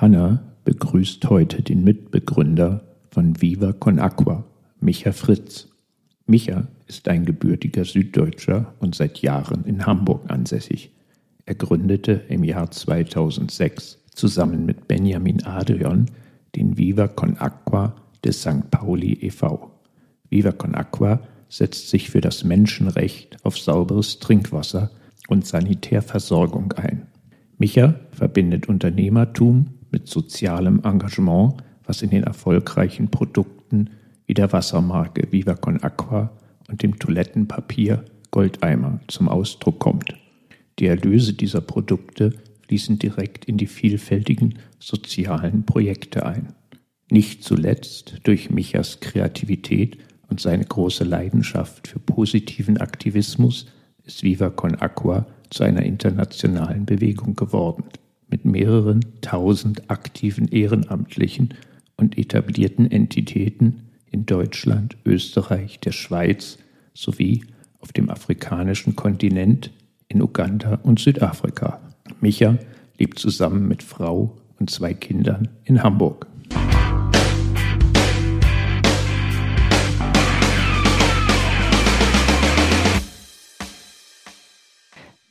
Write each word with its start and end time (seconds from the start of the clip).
Hanna 0.00 0.42
begrüßt 0.64 1.28
heute 1.28 1.60
den 1.60 1.84
Mitbegründer 1.84 2.80
von 3.10 3.42
Viva 3.42 3.74
Con 3.74 3.98
Aqua, 3.98 4.44
Micha 4.80 5.12
Fritz. 5.12 5.68
Micha 6.24 6.68
ist 6.86 7.06
ein 7.08 7.26
gebürtiger 7.26 7.84
Süddeutscher 7.84 8.72
und 8.78 8.94
seit 8.94 9.18
Jahren 9.18 9.66
in 9.66 9.84
Hamburg 9.84 10.30
ansässig. 10.30 10.90
Er 11.44 11.54
gründete 11.54 12.12
im 12.30 12.44
Jahr 12.44 12.70
2006 12.70 13.98
zusammen 14.14 14.64
mit 14.64 14.88
Benjamin 14.88 15.44
Adrian 15.44 16.06
den 16.56 16.78
Viva 16.78 17.06
Con 17.06 17.36
Aqua 17.36 17.94
des 18.24 18.40
St. 18.40 18.70
Pauli 18.70 19.18
e.V. 19.20 19.70
Viva 20.30 20.52
Con 20.52 20.74
Aqua 20.76 21.20
setzt 21.50 21.90
sich 21.90 22.08
für 22.08 22.22
das 22.22 22.42
Menschenrecht 22.42 23.36
auf 23.44 23.58
sauberes 23.58 24.18
Trinkwasser 24.18 24.90
und 25.28 25.46
Sanitärversorgung 25.46 26.72
ein. 26.72 27.06
Micha 27.58 27.96
verbindet 28.12 28.66
Unternehmertum 28.66 29.66
mit 29.90 30.08
sozialem 30.08 30.80
Engagement, 30.84 31.54
was 31.84 32.02
in 32.02 32.10
den 32.10 32.24
erfolgreichen 32.24 33.10
Produkten 33.10 33.90
wie 34.26 34.34
der 34.34 34.52
Wassermarke 34.52 35.32
Viva 35.32 35.54
Con 35.54 35.82
Aqua 35.82 36.30
und 36.68 36.82
dem 36.82 36.98
Toilettenpapier 36.98 38.04
Goldeimer 38.30 39.00
zum 39.08 39.28
Ausdruck 39.28 39.80
kommt. 39.80 40.14
Die 40.78 40.86
Erlöse 40.86 41.32
dieser 41.32 41.60
Produkte 41.60 42.32
fließen 42.66 42.98
direkt 42.98 43.44
in 43.44 43.56
die 43.56 43.66
vielfältigen 43.66 44.54
sozialen 44.78 45.64
Projekte 45.66 46.24
ein. 46.24 46.54
Nicht 47.10 47.42
zuletzt 47.42 48.20
durch 48.22 48.50
Michas 48.50 49.00
Kreativität 49.00 49.98
und 50.28 50.40
seine 50.40 50.64
große 50.64 51.02
Leidenschaft 51.02 51.88
für 51.88 51.98
positiven 51.98 52.78
Aktivismus 52.78 53.66
ist 54.04 54.22
Viva 54.22 54.50
Con 54.50 54.76
Aqua 54.76 55.26
zu 55.50 55.64
einer 55.64 55.82
internationalen 55.82 56.86
Bewegung 56.86 57.34
geworden, 57.34 57.84
mit 58.30 58.44
mehreren 58.44 59.04
tausend 59.20 59.90
aktiven 59.90 60.48
Ehrenamtlichen 60.48 61.54
und 61.96 62.16
etablierten 62.16 62.90
Entitäten 62.90 63.90
in 64.10 64.26
Deutschland, 64.26 64.96
Österreich, 65.04 65.80
der 65.80 65.92
Schweiz 65.92 66.58
sowie 66.94 67.44
auf 67.80 67.92
dem 67.92 68.10
afrikanischen 68.10 68.96
Kontinent 68.96 69.70
in 70.08 70.22
Uganda 70.22 70.80
und 70.82 70.98
Südafrika. 70.98 71.80
Micha 72.20 72.58
lebt 72.98 73.18
zusammen 73.18 73.68
mit 73.68 73.82
Frau 73.82 74.36
und 74.58 74.70
zwei 74.70 74.94
Kindern 74.94 75.48
in 75.64 75.82
Hamburg. 75.82 76.26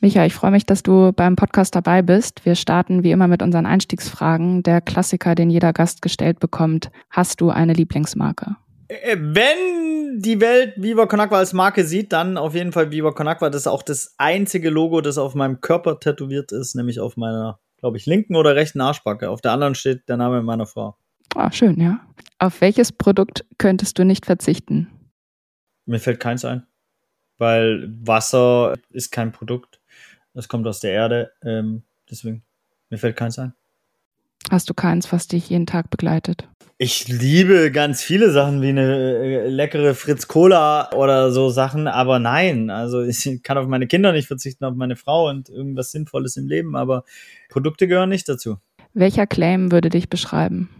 Micha, 0.02 0.24
ich 0.24 0.32
freue 0.32 0.50
mich, 0.50 0.64
dass 0.64 0.82
du 0.82 1.12
beim 1.12 1.36
Podcast 1.36 1.74
dabei 1.74 2.00
bist. 2.00 2.46
Wir 2.46 2.54
starten 2.54 3.04
wie 3.04 3.10
immer 3.10 3.28
mit 3.28 3.42
unseren 3.42 3.66
Einstiegsfragen. 3.66 4.62
Der 4.62 4.80
Klassiker, 4.80 5.34
den 5.34 5.50
jeder 5.50 5.74
Gast 5.74 6.00
gestellt 6.00 6.40
bekommt. 6.40 6.90
Hast 7.10 7.42
du 7.42 7.50
eine 7.50 7.74
Lieblingsmarke? 7.74 8.56
Äh, 8.88 9.18
wenn 9.20 10.18
die 10.18 10.40
Welt 10.40 10.72
Viva 10.76 11.04
Con 11.04 11.20
Agua 11.20 11.38
als 11.38 11.52
Marke 11.52 11.84
sieht, 11.84 12.14
dann 12.14 12.38
auf 12.38 12.54
jeden 12.54 12.72
Fall 12.72 12.90
Viva 12.90 13.12
Con 13.12 13.28
Agua. 13.28 13.50
Das 13.50 13.62
ist 13.62 13.66
auch 13.66 13.82
das 13.82 14.14
einzige 14.16 14.70
Logo, 14.70 15.02
das 15.02 15.18
auf 15.18 15.34
meinem 15.34 15.60
Körper 15.60 16.00
tätowiert 16.00 16.50
ist, 16.50 16.74
nämlich 16.74 16.98
auf 16.98 17.18
meiner, 17.18 17.60
glaube 17.76 17.98
ich, 17.98 18.06
linken 18.06 18.36
oder 18.36 18.56
rechten 18.56 18.80
Arschbacke. 18.80 19.28
Auf 19.28 19.42
der 19.42 19.52
anderen 19.52 19.74
steht 19.74 20.08
der 20.08 20.16
Name 20.16 20.42
meiner 20.42 20.64
Frau. 20.64 20.96
Ah, 21.34 21.52
schön, 21.52 21.78
ja. 21.78 22.00
Auf 22.38 22.62
welches 22.62 22.90
Produkt 22.90 23.44
könntest 23.58 23.98
du 23.98 24.04
nicht 24.06 24.24
verzichten? 24.24 24.88
Mir 25.84 26.00
fällt 26.00 26.20
keins 26.20 26.46
ein, 26.46 26.66
weil 27.36 27.92
Wasser 28.00 28.78
ist 28.88 29.12
kein 29.12 29.30
Produkt. 29.32 29.79
Das 30.34 30.48
kommt 30.48 30.66
aus 30.66 30.80
der 30.80 30.92
Erde. 30.92 31.32
Ähm, 31.42 31.82
deswegen, 32.10 32.44
mir 32.88 32.98
fällt 32.98 33.16
keins 33.16 33.38
ein. 33.38 33.54
Hast 34.50 34.70
du 34.70 34.74
keins, 34.74 35.12
was 35.12 35.28
dich 35.28 35.50
jeden 35.50 35.66
Tag 35.66 35.90
begleitet? 35.90 36.48
Ich 36.78 37.08
liebe 37.08 37.70
ganz 37.70 38.02
viele 38.02 38.30
Sachen 38.30 38.62
wie 38.62 38.70
eine 38.70 39.18
äh, 39.18 39.48
leckere 39.48 39.94
Fritz 39.94 40.28
Cola 40.28 40.90
oder 40.92 41.30
so 41.30 41.50
Sachen, 41.50 41.86
aber 41.86 42.18
nein, 42.18 42.70
also 42.70 43.02
ich 43.04 43.42
kann 43.42 43.58
auf 43.58 43.66
meine 43.66 43.86
Kinder 43.86 44.12
nicht 44.12 44.28
verzichten, 44.28 44.64
auf 44.64 44.74
meine 44.74 44.96
Frau 44.96 45.28
und 45.28 45.50
irgendwas 45.50 45.92
Sinnvolles 45.92 46.36
im 46.36 46.48
Leben, 46.48 46.76
aber 46.76 47.04
Produkte 47.50 47.86
gehören 47.86 48.08
nicht 48.08 48.28
dazu. 48.28 48.56
Welcher 48.94 49.26
Claim 49.26 49.70
würde 49.70 49.90
dich 49.90 50.08
beschreiben? 50.08 50.70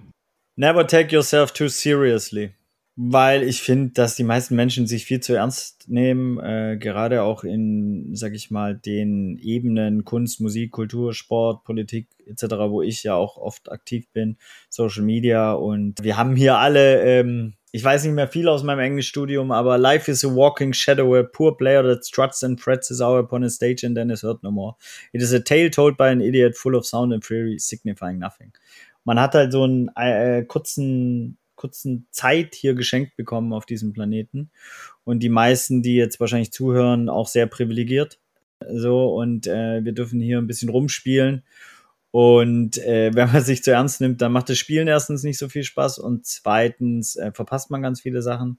Never 0.56 0.86
take 0.86 1.14
yourself 1.14 1.52
too 1.52 1.68
seriously 1.68 2.54
weil 3.02 3.44
ich 3.44 3.62
finde, 3.62 3.92
dass 3.94 4.14
die 4.14 4.24
meisten 4.24 4.54
Menschen 4.54 4.86
sich 4.86 5.06
viel 5.06 5.20
zu 5.20 5.32
ernst 5.32 5.88
nehmen, 5.88 6.38
äh, 6.38 6.76
gerade 6.78 7.22
auch 7.22 7.44
in, 7.44 8.14
sag 8.14 8.34
ich 8.34 8.50
mal, 8.50 8.76
den 8.76 9.38
Ebenen 9.38 10.04
Kunst, 10.04 10.38
Musik, 10.42 10.72
Kultur, 10.72 11.14
Sport, 11.14 11.64
Politik 11.64 12.08
etc., 12.26 12.42
wo 12.68 12.82
ich 12.82 13.02
ja 13.02 13.14
auch 13.14 13.38
oft 13.38 13.72
aktiv 13.72 14.06
bin, 14.12 14.36
Social 14.68 15.02
Media 15.02 15.52
und 15.52 15.94
wir 16.02 16.18
haben 16.18 16.36
hier 16.36 16.58
alle, 16.58 17.00
ähm, 17.00 17.54
ich 17.72 17.82
weiß 17.82 18.04
nicht 18.04 18.12
mehr 18.12 18.28
viel 18.28 18.48
aus 18.48 18.64
meinem 18.64 18.80
Englischstudium, 18.80 19.50
aber 19.50 19.78
Life 19.78 20.10
is 20.10 20.22
a 20.22 20.28
walking 20.28 20.74
shadow, 20.74 21.16
a 21.16 21.22
poor 21.22 21.56
player 21.56 21.82
that 21.82 22.04
struts 22.04 22.44
and 22.44 22.60
frets 22.60 22.88
his 22.88 23.00
hour 23.00 23.20
upon 23.20 23.42
a 23.44 23.48
stage 23.48 23.82
and 23.82 23.96
then 23.96 24.10
is 24.10 24.22
heard 24.22 24.42
no 24.42 24.50
more. 24.50 24.76
It 25.14 25.22
is 25.22 25.32
a 25.32 25.42
tale 25.42 25.70
told 25.70 25.96
by 25.96 26.10
an 26.10 26.20
idiot 26.20 26.54
full 26.54 26.74
of 26.74 26.84
sound 26.84 27.14
and 27.14 27.24
fury, 27.24 27.58
signifying 27.58 28.18
nothing. 28.18 28.52
Man 29.06 29.18
hat 29.18 29.34
halt 29.34 29.52
so 29.52 29.62
einen 29.62 29.88
äh, 29.96 30.44
kurzen 30.44 31.38
kurzen 31.60 32.06
Zeit 32.10 32.54
hier 32.54 32.74
geschenkt 32.74 33.16
bekommen 33.16 33.52
auf 33.52 33.66
diesem 33.66 33.92
Planeten. 33.92 34.50
Und 35.04 35.20
die 35.20 35.28
meisten, 35.28 35.82
die 35.82 35.94
jetzt 35.94 36.18
wahrscheinlich 36.18 36.52
zuhören, 36.52 37.10
auch 37.10 37.28
sehr 37.28 37.46
privilegiert. 37.46 38.18
So, 38.72 39.14
und 39.14 39.46
äh, 39.46 39.84
wir 39.84 39.92
dürfen 39.92 40.20
hier 40.20 40.38
ein 40.38 40.46
bisschen 40.46 40.70
rumspielen. 40.70 41.44
Und 42.12 42.78
äh, 42.78 43.10
wenn 43.14 43.30
man 43.30 43.44
sich 43.44 43.62
zu 43.62 43.72
ernst 43.72 44.00
nimmt, 44.00 44.22
dann 44.22 44.32
macht 44.32 44.48
das 44.48 44.58
Spielen 44.58 44.88
erstens 44.88 45.22
nicht 45.22 45.38
so 45.38 45.48
viel 45.48 45.64
Spaß 45.64 45.98
und 45.98 46.24
zweitens 46.26 47.16
äh, 47.16 47.30
verpasst 47.32 47.70
man 47.70 47.82
ganz 47.82 48.00
viele 48.00 48.22
Sachen. 48.22 48.58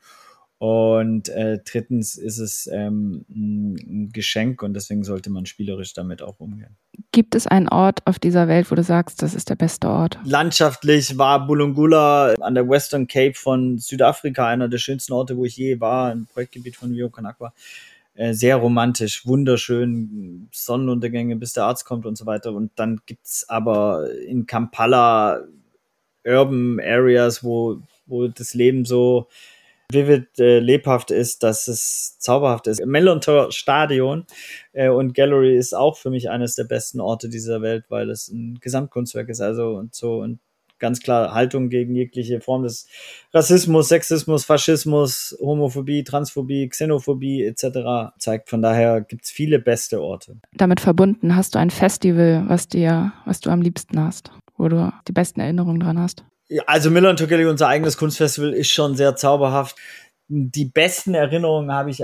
Und 0.59 1.29
äh, 1.29 1.57
drittens 1.65 2.15
ist 2.15 2.37
es 2.37 2.67
ähm, 2.71 3.25
ein 3.29 4.11
Geschenk 4.13 4.61
und 4.61 4.75
deswegen 4.75 5.03
sollte 5.03 5.31
man 5.31 5.47
spielerisch 5.47 5.93
damit 5.93 6.21
auch 6.21 6.39
umgehen. 6.39 6.77
Gibt 7.13 7.35
es 7.35 7.45
einen 7.45 7.67
Ort 7.67 8.07
auf 8.07 8.19
dieser 8.19 8.47
Welt, 8.47 8.71
wo 8.71 8.75
du 8.75 8.83
sagst, 8.83 9.21
das 9.21 9.33
ist 9.33 9.49
der 9.49 9.55
beste 9.55 9.89
Ort? 9.89 10.17
Landschaftlich 10.23 11.17
war 11.17 11.45
Bulungula 11.45 12.35
an 12.39 12.55
der 12.55 12.69
Western 12.69 13.05
Cape 13.05 13.33
von 13.33 13.79
Südafrika 13.79 14.47
einer 14.47 14.69
der 14.69 14.77
schönsten 14.77 15.11
Orte, 15.11 15.35
wo 15.35 15.43
ich 15.43 15.57
je 15.57 15.81
war, 15.81 16.11
ein 16.11 16.25
Projektgebiet 16.31 16.77
von 16.77 16.91
Rio 16.91 17.09
Kanakwa. 17.09 17.53
Äh, 18.13 18.33
sehr 18.33 18.55
romantisch, 18.55 19.25
wunderschön, 19.25 20.47
Sonnenuntergänge, 20.53 21.35
bis 21.35 21.51
der 21.51 21.65
Arzt 21.65 21.83
kommt 21.83 22.05
und 22.05 22.17
so 22.17 22.25
weiter. 22.25 22.53
Und 22.53 22.71
dann 22.77 23.01
gibt's 23.05 23.47
aber 23.49 24.09
in 24.25 24.45
Kampala 24.45 25.43
Urban 26.25 26.79
Areas, 26.79 27.43
wo, 27.43 27.81
wo 28.05 28.29
das 28.29 28.53
Leben 28.53 28.85
so 28.85 29.27
vivid 29.93 30.39
äh, 30.39 30.59
lebhaft 30.59 31.11
ist, 31.11 31.43
dass 31.43 31.67
es 31.67 32.17
zauberhaft 32.19 32.67
ist. 32.67 32.85
Mellontor 32.85 33.51
Stadion 33.51 34.25
äh, 34.73 34.89
und 34.89 35.13
Gallery 35.13 35.55
ist 35.55 35.73
auch 35.73 35.97
für 35.97 36.09
mich 36.09 36.29
eines 36.29 36.55
der 36.55 36.65
besten 36.65 36.99
Orte 36.99 37.29
dieser 37.29 37.61
Welt, 37.61 37.85
weil 37.89 38.09
es 38.09 38.29
ein 38.29 38.59
Gesamtkunstwerk 38.59 39.29
ist. 39.29 39.41
Also 39.41 39.75
und 39.75 39.95
so 39.95 40.19
und 40.19 40.39
ganz 40.81 40.99
klar 40.99 41.33
Haltung 41.33 41.69
gegen 41.69 41.95
jegliche 41.95 42.41
Form 42.41 42.63
des 42.63 42.87
Rassismus, 43.33 43.87
Sexismus, 43.87 44.43
Faschismus, 44.43 45.37
Homophobie, 45.39 46.03
Transphobie, 46.03 46.67
Xenophobie 46.67 47.43
etc. 47.43 48.13
zeigt. 48.17 48.49
Von 48.49 48.61
daher 48.61 48.99
gibt 48.99 49.23
es 49.23 49.31
viele 49.31 49.59
beste 49.59 50.01
Orte. 50.01 50.37
Damit 50.53 50.81
verbunden 50.81 51.37
hast 51.37 51.55
du 51.55 51.59
ein 51.59 51.69
Festival, 51.69 52.43
was 52.47 52.67
dir, 52.67 53.13
was 53.25 53.39
du 53.39 53.49
am 53.49 53.61
liebsten 53.61 54.03
hast, 54.03 54.31
wo 54.57 54.67
du 54.67 54.91
die 55.07 55.13
besten 55.13 55.39
Erinnerungen 55.39 55.79
dran 55.79 55.99
hast? 55.99 56.25
Also 56.65 56.89
Miller 56.89 57.09
und 57.09 57.21
unser 57.21 57.67
eigenes 57.67 57.97
Kunstfestival, 57.97 58.53
ist 58.53 58.71
schon 58.71 58.95
sehr 58.95 59.15
zauberhaft. 59.15 59.75
Die 60.27 60.65
besten 60.65 61.13
Erinnerungen 61.13 61.71
habe 61.71 61.89
ich 61.89 62.03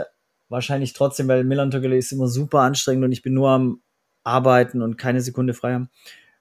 wahrscheinlich 0.49 0.93
trotzdem, 0.93 1.27
weil 1.27 1.43
Miller 1.43 1.63
und 1.63 1.73
ist 1.73 2.11
immer 2.11 2.27
super 2.27 2.59
anstrengend 2.59 3.05
und 3.05 3.11
ich 3.11 3.21
bin 3.21 3.33
nur 3.33 3.49
am 3.49 3.81
Arbeiten 4.23 4.81
und 4.81 4.97
keine 4.97 5.21
Sekunde 5.21 5.53
frei 5.53 5.73
haben. 5.73 5.89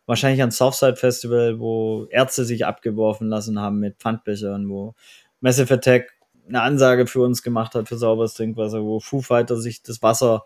Wahrscheinlich 0.06 0.42
an 0.42 0.52
Southside 0.52 0.96
Festival, 0.96 1.58
wo 1.58 2.06
Ärzte 2.10 2.44
sich 2.44 2.64
abgeworfen 2.64 3.28
lassen 3.28 3.60
haben 3.60 3.80
mit 3.80 3.96
Pfandbechern, 3.98 4.68
wo 4.68 4.94
Massive 5.40 5.74
Attack 5.74 6.12
eine 6.48 6.62
Ansage 6.62 7.06
für 7.06 7.22
uns 7.22 7.42
gemacht 7.42 7.74
hat 7.74 7.88
für 7.88 7.96
sauberes 7.96 8.34
Trinkwasser, 8.34 8.82
wo 8.82 9.00
Foo 9.00 9.20
Fighter 9.20 9.56
sich 9.56 9.82
das 9.82 10.02
Wasser 10.02 10.44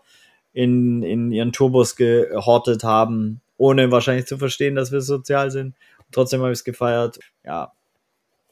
in, 0.53 1.03
in 1.03 1.31
ihren 1.31 1.51
Turbos 1.51 1.95
gehortet 1.95 2.83
haben, 2.83 3.41
ohne 3.57 3.91
wahrscheinlich 3.91 4.25
zu 4.25 4.37
verstehen, 4.37 4.75
dass 4.75 4.91
wir 4.91 5.01
sozial 5.01 5.51
sind. 5.51 5.75
Trotzdem 6.11 6.41
habe 6.41 6.51
ich 6.51 6.59
es 6.59 6.63
gefeiert. 6.63 7.19
Ja. 7.43 7.71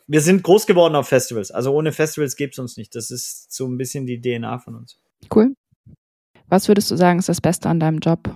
Wir 0.08 0.22
sind 0.22 0.44
groß 0.44 0.66
geworden 0.66 0.96
auf 0.96 1.08
Festivals. 1.08 1.52
Also 1.52 1.74
ohne 1.74 1.92
Festivals 1.92 2.36
gäbe 2.36 2.52
es 2.52 2.60
uns 2.60 2.78
nicht. 2.78 2.96
Das 2.96 3.12
ist 3.12 3.52
so 3.54 3.68
ein 3.68 3.78
bisschen 3.78 4.06
die 4.06 4.20
DNA 4.20 4.60
von 4.60 4.76
uns. 4.76 5.00
Cool. 5.34 5.56
Was 6.48 6.68
würdest 6.68 6.90
du 6.90 6.96
sagen, 6.96 7.20
ist 7.20 7.30
das 7.30 7.42
Beste 7.42 7.70
an 7.70 7.80
deinem 7.80 8.00
Job? 8.00 8.36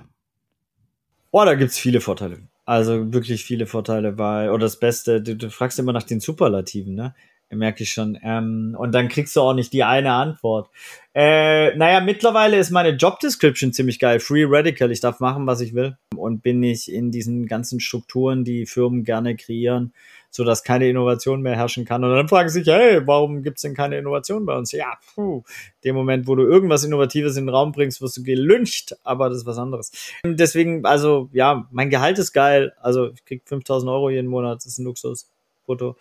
Oh, 1.31 1.43
da 1.45 1.55
gibt 1.55 1.71
es 1.71 1.79
viele 1.79 1.99
Vorteile. 1.99 2.47
Also 2.65 3.11
wirklich 3.11 3.43
viele 3.43 3.65
Vorteile, 3.65 4.17
weil, 4.17 4.49
oder 4.49 4.65
das 4.65 4.79
Beste, 4.79 5.21
du, 5.21 5.35
du 5.35 5.49
fragst 5.49 5.79
immer 5.79 5.91
nach 5.91 6.03
den 6.03 6.19
Superlativen, 6.19 6.93
ne? 6.93 7.15
Merke 7.55 7.83
ich 7.83 7.91
schon. 7.91 8.17
Ähm, 8.23 8.75
und 8.77 8.93
dann 8.93 9.07
kriegst 9.07 9.35
du 9.35 9.41
auch 9.41 9.53
nicht 9.53 9.73
die 9.73 9.83
eine 9.83 10.13
Antwort. 10.13 10.69
Äh, 11.15 11.75
naja, 11.75 11.99
mittlerweile 11.99 12.57
ist 12.57 12.71
meine 12.71 12.89
Job 12.91 13.19
Description 13.19 13.71
ziemlich 13.71 13.99
geil. 13.99 14.19
Free 14.19 14.45
Radical. 14.47 14.91
Ich 14.91 14.99
darf 14.99 15.19
machen, 15.19 15.45
was 15.45 15.61
ich 15.61 15.73
will. 15.73 15.97
Und 16.15 16.41
bin 16.41 16.59
nicht 16.59 16.87
in 16.87 17.11
diesen 17.11 17.45
ganzen 17.45 17.79
Strukturen, 17.79 18.43
die 18.43 18.65
Firmen 18.65 19.03
gerne 19.03 19.35
kreieren, 19.35 19.93
so 20.31 20.43
dass 20.43 20.63
keine 20.63 20.89
Innovation 20.89 21.41
mehr 21.41 21.55
herrschen 21.55 21.85
kann. 21.85 22.03
Und 22.03 22.11
dann 22.11 22.27
fragen 22.27 22.49
sie 22.49 22.59
sich, 22.63 22.67
hey, 22.73 23.05
warum 23.05 23.43
gibt's 23.43 23.61
denn 23.61 23.75
keine 23.75 23.97
Innovation 23.97 24.45
bei 24.45 24.57
uns? 24.57 24.71
Ja, 24.71 24.97
puh, 25.13 25.43
dem 25.83 25.95
Moment, 25.95 26.27
wo 26.27 26.35
du 26.35 26.43
irgendwas 26.43 26.83
Innovatives 26.83 27.37
in 27.37 27.45
den 27.45 27.53
Raum 27.53 27.71
bringst, 27.71 28.01
wirst 28.01 28.17
du 28.17 28.23
gelüncht, 28.23 28.95
aber 29.03 29.29
das 29.29 29.39
ist 29.39 29.45
was 29.45 29.59
anderes. 29.59 29.91
Deswegen, 30.25 30.83
also, 30.85 31.29
ja, 31.33 31.67
mein 31.71 31.91
Gehalt 31.91 32.17
ist 32.17 32.33
geil. 32.33 32.73
Also, 32.81 33.11
ich 33.11 33.23
krieg 33.25 33.43
5000 33.45 33.91
Euro 33.91 34.09
jeden 34.09 34.27
Monat. 34.27 34.57
Das 34.57 34.65
ist 34.65 34.79
ein 34.79 34.85
Luxus. 34.85 35.29
Foto. 35.65 35.95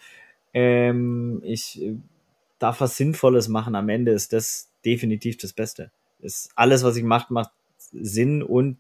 Ähm, 0.55 1.41
ich 1.45 1.81
äh, 1.83 1.97
darf 2.59 2.81
was 2.81 2.97
Sinnvolles 2.97 3.49
machen. 3.49 3.75
Am 3.75 3.89
Ende 3.89 4.13
ist 4.13 4.33
das 4.33 4.71
definitiv 4.85 5.37
das 5.39 5.53
Beste. 5.53 5.91
Ist 6.21 6.51
alles, 6.55 6.85
was 6.85 6.97
ich 6.97 7.05
mache, 7.05 7.33
macht 7.33 7.51
Sinn 7.93 8.43
und 8.43 8.79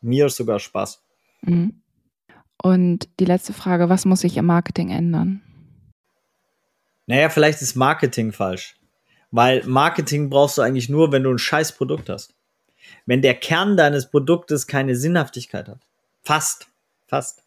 mir 0.00 0.28
sogar 0.28 0.60
Spaß. 0.60 1.02
Mhm. 1.42 1.80
Und 2.62 3.08
die 3.20 3.24
letzte 3.24 3.52
Frage, 3.52 3.88
was 3.88 4.04
muss 4.04 4.20
sich 4.20 4.36
im 4.36 4.46
Marketing 4.46 4.90
ändern? 4.90 5.42
Naja, 7.06 7.28
vielleicht 7.30 7.62
ist 7.62 7.74
Marketing 7.74 8.32
falsch. 8.32 8.76
Weil 9.30 9.64
Marketing 9.66 10.30
brauchst 10.30 10.58
du 10.58 10.62
eigentlich 10.62 10.88
nur, 10.88 11.12
wenn 11.12 11.22
du 11.22 11.30
ein 11.30 11.38
scheiß 11.38 11.72
Produkt 11.72 12.08
hast. 12.08 12.34
Wenn 13.06 13.22
der 13.22 13.34
Kern 13.34 13.76
deines 13.76 14.10
Produktes 14.10 14.66
keine 14.66 14.96
Sinnhaftigkeit 14.96 15.68
hat. 15.68 15.80
Fast. 16.22 16.68
Fast. 17.06 17.42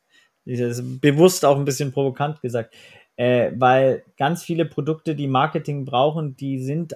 Das 0.46 0.80
ist 0.80 1.02
bewusst 1.02 1.46
auch 1.46 1.57
ein 1.57 1.66
bisschen 1.66 1.92
provokant 1.92 2.42
gesagt 2.42 2.74
äh, 3.21 3.53
weil 3.56 4.03
ganz 4.18 4.41
viele 4.41 4.65
Produkte, 4.65 5.13
die 5.13 5.27
Marketing 5.27 5.85
brauchen, 5.85 6.35
die 6.38 6.57
sind 6.57 6.95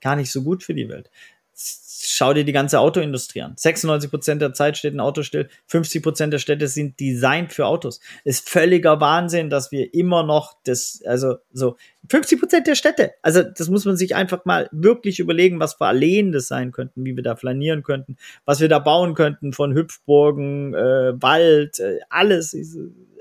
gar 0.00 0.14
nicht 0.14 0.30
so 0.30 0.44
gut 0.44 0.62
für 0.62 0.72
die 0.72 0.88
Welt. 0.88 1.10
Schau 1.52 2.32
dir 2.32 2.44
die 2.44 2.52
ganze 2.52 2.78
Autoindustrie 2.78 3.42
an. 3.42 3.54
96 3.56 4.08
Prozent 4.08 4.40
der 4.40 4.52
Zeit 4.52 4.78
steht 4.78 4.94
ein 4.94 5.00
Auto 5.00 5.24
still, 5.24 5.48
50 5.66 6.00
Prozent 6.00 6.32
der 6.32 6.38
Städte 6.38 6.68
sind 6.68 7.00
designt 7.00 7.52
für 7.52 7.66
Autos. 7.66 7.98
Ist 8.22 8.48
völliger 8.48 9.00
Wahnsinn, 9.00 9.50
dass 9.50 9.72
wir 9.72 9.92
immer 9.94 10.22
noch 10.22 10.54
das, 10.62 11.02
also 11.04 11.38
so 11.52 11.76
50 12.08 12.38
Prozent 12.38 12.68
der 12.68 12.76
Städte. 12.76 13.14
Also 13.22 13.42
das 13.42 13.68
muss 13.68 13.84
man 13.84 13.96
sich 13.96 14.14
einfach 14.14 14.44
mal 14.44 14.68
wirklich 14.70 15.18
überlegen, 15.18 15.58
was 15.58 15.74
für 15.74 15.86
Alleen 15.86 16.30
das 16.30 16.46
sein 16.46 16.70
könnten, 16.70 17.04
wie 17.04 17.16
wir 17.16 17.24
da 17.24 17.34
flanieren 17.34 17.82
könnten, 17.82 18.16
was 18.44 18.60
wir 18.60 18.68
da 18.68 18.78
bauen 18.78 19.14
könnten 19.14 19.52
von 19.52 19.74
Hüpfburgen, 19.74 20.72
äh, 20.74 21.20
Wald, 21.20 21.80
äh, 21.80 21.98
alles 22.10 22.54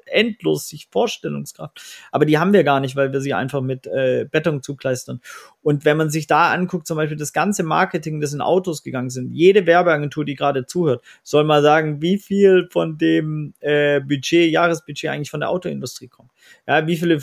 endlos 0.08 0.68
sich 0.68 0.88
Vorstellungskraft. 0.92 1.82
Aber 2.12 2.26
die 2.26 2.38
haben 2.38 2.54
wir 2.54 2.64
gar 2.64 2.80
nicht, 2.80 2.96
weil 2.96 3.14
wir 3.14 3.22
sie 3.22 3.34
einfach 3.34 3.62
mit 3.62 3.88
äh, 3.88 4.26
Beton 4.30 4.64
zukleistern. 4.64 5.22
Und 5.62 5.86
wenn 5.86 5.98
man 5.98 6.10
sich 6.10 6.28
da 6.28 6.52
anguckt, 6.52 6.88
zum 6.88 6.98
Beispiel 6.98 7.18
das 7.18 7.34
ganze 7.34 7.64
Marketing, 7.64 8.22
das 8.22 8.34
in 8.34 8.42
Autos 8.42 8.84
gegangen 8.84 9.10
sind, 9.10 9.34
jede 9.34 9.66
Werbeagentur, 9.66 10.24
die 10.24 10.36
gerade 10.36 10.66
zuhört, 10.66 11.04
soll 11.24 11.44
mal 11.44 11.62
sagen, 11.62 12.02
wie 12.02 12.18
viel 12.18 12.70
von 12.72 12.98
dem 12.98 13.54
äh, 13.60 14.00
Budget, 14.00 14.50
Jahresbudget 14.50 15.10
eigentlich 15.10 15.32
von 15.32 15.42
der 15.42 15.50
Autoindustrie 15.50 16.08
kommt. 16.08 16.32
Ja, 16.68 16.88
wie 16.88 16.96
viele 16.96 17.22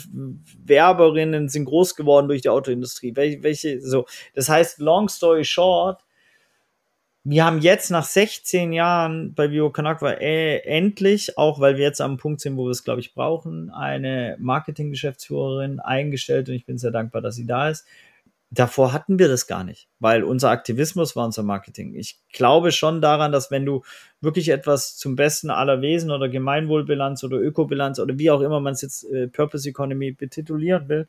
Werberinnen 0.63 1.49
sind 1.49 1.65
groß 1.65 1.95
geworden 1.95 2.27
durch 2.27 2.41
die 2.41 2.49
Autoindustrie? 2.49 3.15
Welche, 3.15 3.43
welche 3.43 3.81
so. 3.81 4.05
Das 4.35 4.47
heißt, 4.49 4.79
long 4.79 5.09
story 5.09 5.43
short, 5.43 6.04
wir 7.27 7.43
haben 7.43 7.59
jetzt 7.59 7.89
nach 7.89 8.03
16 8.03 8.71
Jahren 8.71 9.33
bei 9.33 9.49
Vivo 9.49 9.71
Kanakwa 9.71 10.11
äh, 10.11 10.59
endlich, 10.59 11.39
auch 11.39 11.59
weil 11.59 11.75
wir 11.75 11.83
jetzt 11.83 11.99
am 11.99 12.17
Punkt 12.17 12.39
sind, 12.39 12.55
wo 12.55 12.65
wir 12.65 12.71
es, 12.71 12.83
glaube 12.83 12.99
ich, 12.99 13.15
brauchen, 13.15 13.71
eine 13.71 14.37
Marketinggeschäftsführerin 14.39 15.79
eingestellt 15.79 16.49
und 16.49 16.55
ich 16.55 16.67
bin 16.67 16.77
sehr 16.77 16.91
dankbar, 16.91 17.23
dass 17.23 17.33
sie 17.35 17.47
da 17.47 17.69
ist. 17.69 17.87
Davor 18.51 18.93
hatten 18.93 19.17
wir 19.17 19.27
das 19.27 19.47
gar 19.47 19.63
nicht, 19.63 19.89
weil 19.99 20.23
unser 20.23 20.51
Aktivismus 20.51 21.15
war 21.15 21.25
unser 21.25 21.41
Marketing. 21.41 21.95
Ich 21.95 22.19
glaube 22.31 22.71
schon 22.71 23.01
daran, 23.01 23.31
dass 23.31 23.49
wenn 23.49 23.65
du 23.65 23.81
wirklich 24.21 24.49
etwas 24.49 24.95
zum 24.95 25.15
Besten 25.15 25.49
aller 25.49 25.81
Wesen 25.81 26.11
oder 26.11 26.29
Gemeinwohlbilanz 26.29 27.23
oder 27.23 27.37
Ökobilanz 27.37 27.97
oder 27.97 28.19
wie 28.19 28.29
auch 28.29 28.41
immer 28.41 28.59
man 28.59 28.73
es 28.73 28.83
jetzt 28.83 29.03
äh, 29.05 29.27
Purpose 29.27 29.67
Economy 29.67 30.11
betitulieren 30.11 30.89
will, 30.89 31.07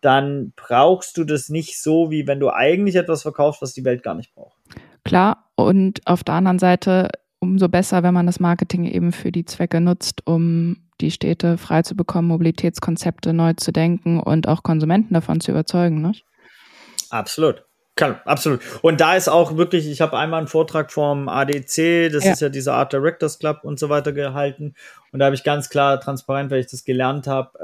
dann 0.00 0.52
brauchst 0.56 1.16
du 1.16 1.22
das 1.22 1.50
nicht 1.50 1.80
so, 1.80 2.10
wie 2.10 2.26
wenn 2.26 2.40
du 2.40 2.50
eigentlich 2.50 2.96
etwas 2.96 3.22
verkaufst, 3.22 3.62
was 3.62 3.74
die 3.74 3.84
Welt 3.84 4.02
gar 4.02 4.16
nicht 4.16 4.34
braucht. 4.34 4.56
Klar, 5.04 5.50
und 5.56 6.00
auf 6.06 6.24
der 6.24 6.34
anderen 6.34 6.58
Seite 6.58 7.10
umso 7.42 7.68
besser, 7.68 8.02
wenn 8.04 8.14
man 8.14 8.26
das 8.26 8.38
Marketing 8.38 8.84
eben 8.84 9.12
für 9.12 9.32
die 9.32 9.44
Zwecke 9.44 9.80
nutzt, 9.80 10.24
um 10.26 10.76
die 11.00 11.10
Städte 11.10 11.58
frei 11.58 11.82
zu 11.82 11.96
bekommen, 11.96 12.28
Mobilitätskonzepte 12.28 13.32
neu 13.32 13.54
zu 13.54 13.72
denken 13.72 14.20
und 14.20 14.46
auch 14.46 14.62
Konsumenten 14.62 15.14
davon 15.14 15.40
zu 15.40 15.50
überzeugen. 15.50 16.00
Ne? 16.00 16.12
Absolut. 17.10 17.64
Kann, 17.96 18.20
absolut. 18.24 18.60
Und 18.80 19.00
da 19.00 19.16
ist 19.16 19.28
auch 19.28 19.56
wirklich, 19.56 19.86
ich 19.86 20.00
habe 20.00 20.16
einmal 20.16 20.38
einen 20.38 20.48
Vortrag 20.48 20.90
vom 20.90 21.28
ADC, 21.28 22.10
das 22.10 22.24
ja. 22.24 22.32
ist 22.32 22.40
ja 22.40 22.48
dieser 22.48 22.74
Art 22.74 22.92
Directors 22.92 23.38
Club 23.38 23.64
und 23.64 23.78
so 23.78 23.90
weiter 23.90 24.12
gehalten. 24.12 24.74
Und 25.10 25.18
da 25.18 25.26
habe 25.26 25.34
ich 25.34 25.44
ganz 25.44 25.68
klar 25.68 26.00
transparent, 26.00 26.50
weil 26.50 26.60
ich 26.60 26.68
das 26.68 26.84
gelernt 26.84 27.26
habe, 27.26 27.58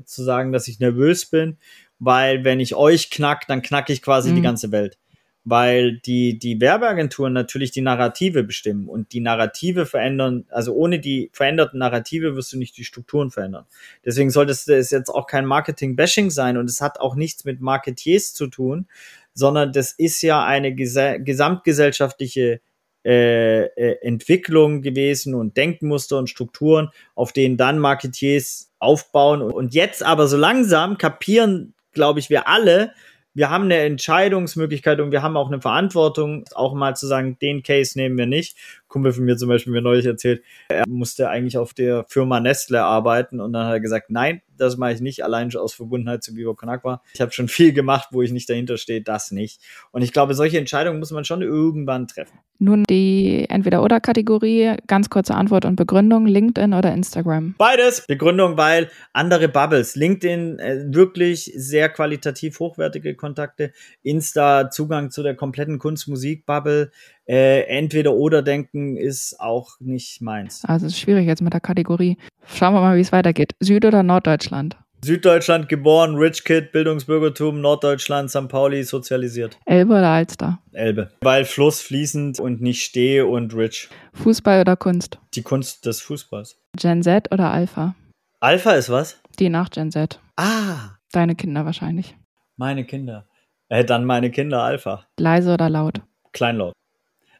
äh, 0.00 0.04
zu 0.04 0.22
sagen, 0.22 0.52
dass 0.52 0.66
ich 0.66 0.80
nervös 0.80 1.26
bin, 1.26 1.58
weil 1.98 2.44
wenn 2.44 2.58
ich 2.58 2.74
euch 2.74 3.10
knack, 3.10 3.46
dann 3.48 3.60
knacke 3.60 3.92
ich 3.92 4.00
quasi 4.00 4.30
mhm. 4.30 4.36
die 4.36 4.42
ganze 4.42 4.72
Welt 4.72 4.96
weil 5.44 5.98
die, 5.98 6.38
die 6.38 6.60
Werbeagenturen 6.60 7.32
natürlich 7.32 7.70
die 7.70 7.80
Narrative 7.80 8.44
bestimmen 8.44 8.88
und 8.88 9.12
die 9.12 9.20
Narrative 9.20 9.86
verändern, 9.86 10.44
also 10.50 10.74
ohne 10.74 10.98
die 10.98 11.30
veränderten 11.32 11.78
Narrative 11.78 12.36
wirst 12.36 12.52
du 12.52 12.58
nicht 12.58 12.76
die 12.76 12.84
Strukturen 12.84 13.30
verändern. 13.30 13.64
Deswegen 14.04 14.30
sollte 14.30 14.52
es 14.52 14.90
jetzt 14.90 15.08
auch 15.08 15.26
kein 15.26 15.46
Marketing-Bashing 15.46 16.30
sein 16.30 16.56
und 16.58 16.68
es 16.68 16.80
hat 16.80 17.00
auch 17.00 17.14
nichts 17.14 17.44
mit 17.44 17.60
Marketiers 17.60 18.34
zu 18.34 18.48
tun, 18.48 18.86
sondern 19.32 19.72
das 19.72 19.92
ist 19.92 20.20
ja 20.22 20.44
eine 20.44 20.74
gesamtgesellschaftliche 20.74 22.60
äh, 23.04 23.62
äh, 23.62 24.02
Entwicklung 24.02 24.82
gewesen 24.82 25.34
und 25.34 25.56
Denkmuster 25.56 26.18
und 26.18 26.28
Strukturen, 26.28 26.90
auf 27.14 27.32
denen 27.32 27.56
dann 27.56 27.78
Marketiers 27.78 28.72
aufbauen. 28.80 29.40
Und 29.40 29.72
jetzt 29.72 30.02
aber 30.02 30.26
so 30.26 30.36
langsam 30.36 30.98
kapieren, 30.98 31.74
glaube 31.92 32.18
ich, 32.20 32.28
wir 32.28 32.48
alle, 32.48 32.92
wir 33.38 33.50
haben 33.50 33.66
eine 33.66 33.78
Entscheidungsmöglichkeit 33.78 34.98
und 34.98 35.12
wir 35.12 35.22
haben 35.22 35.36
auch 35.36 35.46
eine 35.46 35.60
Verantwortung, 35.60 36.44
auch 36.56 36.74
mal 36.74 36.96
zu 36.96 37.06
sagen, 37.06 37.38
den 37.38 37.62
Case 37.62 37.96
nehmen 37.96 38.18
wir 38.18 38.26
nicht. 38.26 38.56
Kumpel 38.88 39.12
von 39.12 39.24
mir 39.24 39.36
zum 39.36 39.48
Beispiel 39.48 39.72
mir 39.72 39.82
neulich 39.82 40.06
erzählt, 40.06 40.42
er 40.68 40.84
musste 40.88 41.28
eigentlich 41.28 41.58
auf 41.58 41.74
der 41.74 42.04
Firma 42.08 42.40
Nestle 42.40 42.82
arbeiten 42.82 43.40
und 43.40 43.52
dann 43.52 43.66
hat 43.66 43.74
er 43.74 43.80
gesagt, 43.80 44.10
nein, 44.10 44.42
das 44.58 44.76
mache 44.76 44.92
ich 44.92 45.00
nicht, 45.00 45.24
allein 45.24 45.54
aus 45.54 45.72
Verbundenheit 45.72 46.22
zu 46.22 46.36
Vivo 46.36 46.54
Con 46.54 46.68
Agua. 46.68 47.02
Ich 47.14 47.20
habe 47.20 47.32
schon 47.32 47.48
viel 47.48 47.72
gemacht, 47.72 48.08
wo 48.12 48.22
ich 48.22 48.32
nicht 48.32 48.48
dahinter 48.50 48.76
stehe, 48.76 49.02
das 49.02 49.30
nicht. 49.30 49.62
Und 49.92 50.02
ich 50.02 50.12
glaube, 50.12 50.34
solche 50.34 50.58
Entscheidungen 50.58 50.98
muss 50.98 51.10
man 51.10 51.24
schon 51.24 51.42
irgendwann 51.42 52.06
treffen. 52.06 52.38
Nun 52.58 52.82
die 52.90 53.46
Entweder-Oder-Kategorie, 53.48 54.74
ganz 54.88 55.08
kurze 55.10 55.36
Antwort 55.36 55.64
und 55.64 55.76
Begründung, 55.76 56.26
LinkedIn 56.26 56.74
oder 56.74 56.92
Instagram? 56.92 57.54
Beides. 57.56 58.04
Begründung, 58.08 58.56
weil 58.56 58.90
andere 59.12 59.48
Bubbles. 59.48 59.94
LinkedIn 59.94 60.58
äh, 60.58 60.84
wirklich 60.88 61.52
sehr 61.54 61.88
qualitativ 61.88 62.58
hochwertige 62.58 63.14
Kontakte. 63.14 63.72
Insta 64.02 64.70
Zugang 64.70 65.10
zu 65.12 65.22
der 65.22 65.36
kompletten 65.36 65.78
Kunst-Musik-Bubble. 65.78 66.90
Äh, 67.28 67.64
entweder 67.64 68.14
oder 68.14 68.42
denken 68.42 68.96
ist 68.96 69.38
auch 69.38 69.78
nicht 69.80 70.22
meins. 70.22 70.64
Also 70.64 70.86
es 70.86 70.92
ist 70.94 70.98
schwierig 71.00 71.26
jetzt 71.26 71.42
mit 71.42 71.52
der 71.52 71.60
Kategorie. 71.60 72.16
Schauen 72.46 72.72
wir 72.72 72.80
mal, 72.80 72.96
wie 72.96 73.02
es 73.02 73.12
weitergeht. 73.12 73.52
Süd- 73.60 73.84
oder 73.84 74.02
Norddeutschland? 74.02 74.76
Süddeutschland 75.04 75.68
geboren, 75.68 76.16
Rich 76.16 76.42
Kid, 76.44 76.72
Bildungsbürgertum, 76.72 77.60
Norddeutschland, 77.60 78.30
St. 78.30 78.48
Pauli 78.48 78.82
sozialisiert. 78.82 79.56
Elbe 79.64 79.92
oder 79.92 80.08
Alster? 80.08 80.58
Elbe. 80.72 81.10
Weil 81.20 81.44
Fluss 81.44 81.80
fließend 81.82 82.40
und 82.40 82.60
nicht 82.60 82.82
stehe 82.82 83.26
und 83.26 83.54
rich. 83.54 83.88
Fußball 84.14 84.60
oder 84.62 84.76
Kunst? 84.76 85.18
Die 85.34 85.42
Kunst 85.42 85.86
des 85.86 86.00
Fußballs. 86.00 86.58
Gen 86.76 87.02
Z 87.02 87.30
oder 87.32 87.52
Alpha? 87.52 87.94
Alpha 88.40 88.72
ist 88.72 88.90
was? 88.90 89.20
Die 89.38 89.50
nach 89.50 89.70
Gen 89.70 89.92
Z. 89.92 90.18
Ah. 90.36 90.96
Deine 91.12 91.36
Kinder 91.36 91.64
wahrscheinlich. 91.64 92.16
Meine 92.56 92.84
Kinder. 92.84 93.26
Äh, 93.68 93.84
dann 93.84 94.04
meine 94.04 94.30
Kinder 94.30 94.62
Alpha. 94.62 95.06
Leise 95.18 95.54
oder 95.54 95.68
laut? 95.68 96.00
Kleinlaut. 96.32 96.72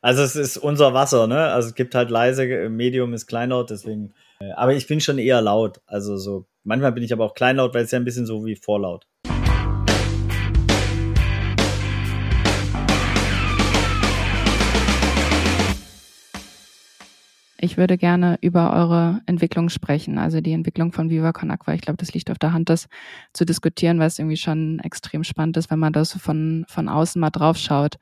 Also 0.09 0.23
es 0.23 0.37
ist 0.37 0.57
unser 0.57 0.95
Wasser, 0.95 1.27
ne? 1.27 1.49
Also 1.49 1.69
es 1.69 1.75
gibt 1.75 1.95
halt 1.95 2.09
leise, 2.09 2.71
Medium 2.71 3.12
ist 3.12 3.27
kleinlaut, 3.27 3.69
deswegen. 3.69 4.15
Äh, 4.41 4.53
aber 4.53 4.73
ich 4.73 4.87
bin 4.87 5.03
schon 5.03 5.19
eher 5.19 5.43
laut. 5.43 5.83
Also 5.87 6.17
so, 6.17 6.47
manchmal 6.65 6.93
bin 6.93 7.03
ich 7.03 7.12
aber 7.12 7.27
auch 7.27 7.35
kleinlaut, 7.35 7.75
weil 7.75 7.85
es 7.85 7.91
ja 7.91 7.99
ein 7.99 8.07
bisschen 8.07 8.25
so 8.25 8.47
wie 8.47 8.57
vorlaut. 8.57 9.07
Ich 17.61 17.77
würde 17.77 17.99
gerne 17.99 18.38
über 18.41 18.73
eure 18.73 19.21
Entwicklung 19.27 19.69
sprechen, 19.69 20.17
also 20.17 20.41
die 20.41 20.53
Entwicklung 20.53 20.93
von 20.93 21.11
Viva 21.11 21.33
Con 21.33 21.50
Aqua. 21.50 21.75
Ich 21.75 21.83
glaube, 21.83 21.99
das 21.99 22.15
liegt 22.15 22.31
auf 22.31 22.38
der 22.38 22.55
Hand, 22.55 22.71
das 22.71 22.88
zu 23.35 23.45
diskutieren, 23.45 23.99
weil 23.99 24.07
es 24.07 24.19
irgendwie 24.19 24.38
schon 24.38 24.79
extrem 24.79 25.23
spannend 25.23 25.59
ist, 25.59 25.71
wenn 25.71 25.79
man 25.79 25.93
das 25.93 26.12
von, 26.12 26.65
von 26.67 26.88
außen 26.88 27.21
mal 27.21 27.29
drauf 27.29 27.59
schaut. 27.59 27.97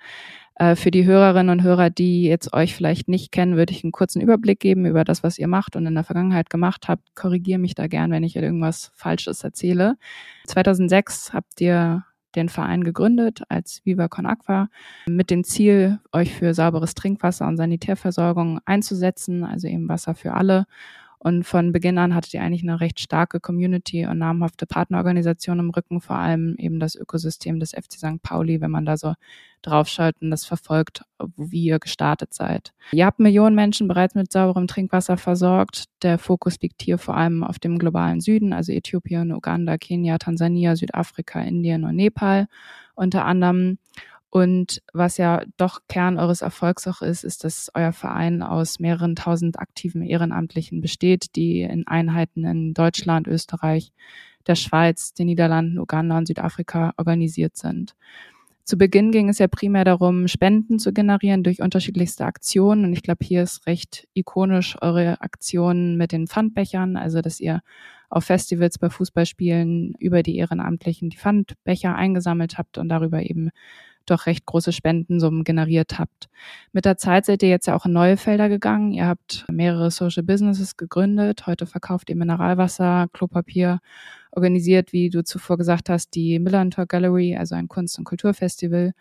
Äh, 0.57 0.75
für 0.75 0.91
die 0.91 1.05
Hörerinnen 1.05 1.59
und 1.59 1.63
Hörer, 1.63 1.91
die 1.91 2.25
jetzt 2.25 2.53
euch 2.55 2.75
vielleicht 2.75 3.09
nicht 3.09 3.31
kennen, 3.31 3.57
würde 3.57 3.73
ich 3.73 3.85
einen 3.85 3.93
kurzen 3.93 4.21
Überblick 4.21 4.59
geben 4.59 4.87
über 4.87 5.05
das, 5.05 5.23
was 5.23 5.39
ihr 5.39 5.49
macht 5.49 5.77
und 5.77 5.87
in 5.87 5.95
der 5.95 6.05
Vergangenheit 6.05 6.51
gemacht 6.51 6.89
habt. 6.89 7.15
Korrigiere 7.15 7.59
mich 7.59 7.75
da 7.75 7.87
gern, 7.87 8.11
wenn 8.11 8.25
ich 8.25 8.37
irgendwas 8.37 8.91
Falsches 8.95 9.45
erzähle. 9.45 9.97
2006 10.47 11.33
habt 11.35 11.61
ihr 11.61 12.05
den 12.35 12.49
Verein 12.49 12.85
gegründet 12.85 13.43
als 13.49 13.81
Viva 13.85 14.09
Con 14.09 14.27
Aqua 14.27 14.69
mit 15.07 15.31
dem 15.31 15.45
Ziel, 15.45 16.01
euch 16.13 16.35
für 16.35 16.55
sauberes 16.55 16.95
Trinkwasser 16.95 17.47
und 17.47 17.57
Sanitärversorgung 17.57 18.61
einzusetzen, 18.65 19.45
also 19.45 19.69
eben 19.69 19.89
Wasser 19.89 20.15
für 20.15 20.35
alle. 20.35 20.67
Und 21.19 21.45
von 21.45 21.73
Beginn 21.73 21.99
an 21.99 22.15
hattet 22.15 22.35
ihr 22.35 22.43
eigentlich 22.43 22.63
eine 22.63 22.81
recht 22.81 23.01
starke 23.01 23.41
Community 23.41 24.07
und 24.07 24.19
namhafte 24.19 24.67
Partnerorganisation 24.67 25.59
im 25.59 25.71
Rücken, 25.71 26.01
vor 26.01 26.17
allem 26.17 26.55
eben 26.59 26.79
das 26.79 26.95
Ökosystem 26.95 27.59
des 27.59 27.71
FC 27.71 27.95
St. 27.95 28.23
Pauli, 28.23 28.61
wenn 28.61 28.71
man 28.71 28.85
da 28.87 28.97
so 28.97 29.15
draufschaut 29.63 30.15
und 30.21 30.31
das 30.31 30.45
verfolgt, 30.45 31.03
wie 31.37 31.65
ihr 31.65 31.79
gestartet 31.79 32.33
seid. 32.33 32.73
Ihr 32.93 33.07
habt 33.07 33.19
Millionen 33.19 33.57
Menschen 33.57 33.89
bereits 33.89 34.15
mit 34.15 34.31
sauberem 34.31 34.67
Trinkwasser 34.67 35.17
versorgt. 35.17 35.85
Der 36.03 36.19
Fokus 36.19 36.61
liegt 36.61 36.83
hier 36.83 36.99
vor 36.99 37.17
allem 37.17 37.43
auf 37.43 37.59
dem 37.59 37.79
globalen 37.79 38.21
Süden, 38.21 38.53
also 38.53 38.73
Äthiopien, 38.73 39.33
Uganda, 39.33 39.79
Kenia, 39.79 40.19
Tansania, 40.19 40.77
Südafrika, 40.77 41.41
Indien 41.41 41.85
und 41.85 41.97
Nepal 41.97 42.47
unter 42.95 43.25
anderem. 43.25 43.79
Und 44.31 44.83
was 44.93 45.17
ja 45.17 45.43
doch 45.57 45.81
Kern 45.89 46.19
eures 46.19 46.43
Erfolgs 46.43 46.87
auch 46.87 47.01
ist, 47.01 47.25
ist, 47.25 47.45
dass 47.45 47.71
euer 47.75 47.93
Verein 47.93 48.43
aus 48.43 48.81
mehreren 48.81 49.17
tausend 49.17 49.59
aktiven 49.59 50.03
Ehrenamtlichen 50.03 50.81
besteht, 50.81 51.37
die 51.37 51.63
in 51.63 51.87
Einheiten 51.87 52.45
in 52.45 52.75
Deutschland, 52.75 53.29
Österreich, 53.29 53.93
der 54.47 54.57
Schweiz, 54.57 55.15
den 55.15 55.27
Niederlanden, 55.27 55.79
Uganda 55.79 56.19
und 56.19 56.27
Südafrika 56.27 56.93
organisiert 56.97 57.57
sind. 57.57 57.95
Zu 58.65 58.77
Beginn 58.77 59.13
ging 59.13 59.29
es 59.29 59.39
ja 59.39 59.47
primär 59.47 59.85
darum, 59.85 60.27
Spenden 60.27 60.81
zu 60.81 60.93
generieren 60.93 61.45
durch 61.45 61.63
unterschiedlichste 61.63 62.25
Aktionen. 62.25 62.85
Und 62.85 62.93
ich 62.95 63.03
glaube, 63.03 63.25
hier 63.25 63.45
ist 63.45 63.65
recht 63.69 64.09
ikonisch 64.13 64.77
eure 64.83 65.21
Aktionen 65.21 65.97
mit 65.97 66.11
den 66.11 66.27
Pfandbechern, 66.27 66.97
also 66.97 67.21
dass 67.21 67.39
ihr 67.39 67.61
auf 68.11 68.25
Festivals 68.25 68.79
bei 68.79 68.91
Fußballspielen 68.91 69.95
über 70.01 70.25
die 70.25 70.37
Ehrenamtlichen 70.37 71.11
die 71.11 71.17
Pfandbecher 71.17 71.95
eingesammelt 71.95 72.59
habt 72.59 72.79
und 72.79 72.89
darüber 72.89 73.23
eben 73.23 73.51
doch 74.07 74.27
recht 74.27 74.47
große 74.47 74.73
Spendensummen 74.73 75.45
generiert 75.45 75.99
habt. 75.99 76.29
Mit 76.73 76.85
der 76.85 76.97
Zeit 76.97 77.27
seid 77.27 77.43
ihr 77.43 77.49
jetzt 77.49 77.67
ja 77.67 77.77
auch 77.77 77.87
in 77.87 77.93
neue 77.93 78.17
Felder 78.17 78.49
gegangen. 78.49 78.93
Ihr 78.93 79.07
habt 79.07 79.45
mehrere 79.51 79.91
Social 79.91 80.23
Businesses 80.23 80.77
gegründet. 80.77 81.47
Heute 81.47 81.67
verkauft 81.67 82.11
ihr 82.11 82.17
Mineralwasser, 82.17 83.09
Klopapier, 83.13 83.81
organisiert, 84.31 84.93
wie 84.93 85.11
du 85.11 85.25
zuvor 85.25 85.57
gesagt 85.57 85.89
hast, 85.89 86.15
die 86.15 86.39
Millantor 86.39 86.87
Gallery, 86.87 87.37
also 87.37 87.55
ein 87.55 87.69
Kunst- 87.69 87.99
und 87.99 88.05
Kulturfestival. 88.05 88.93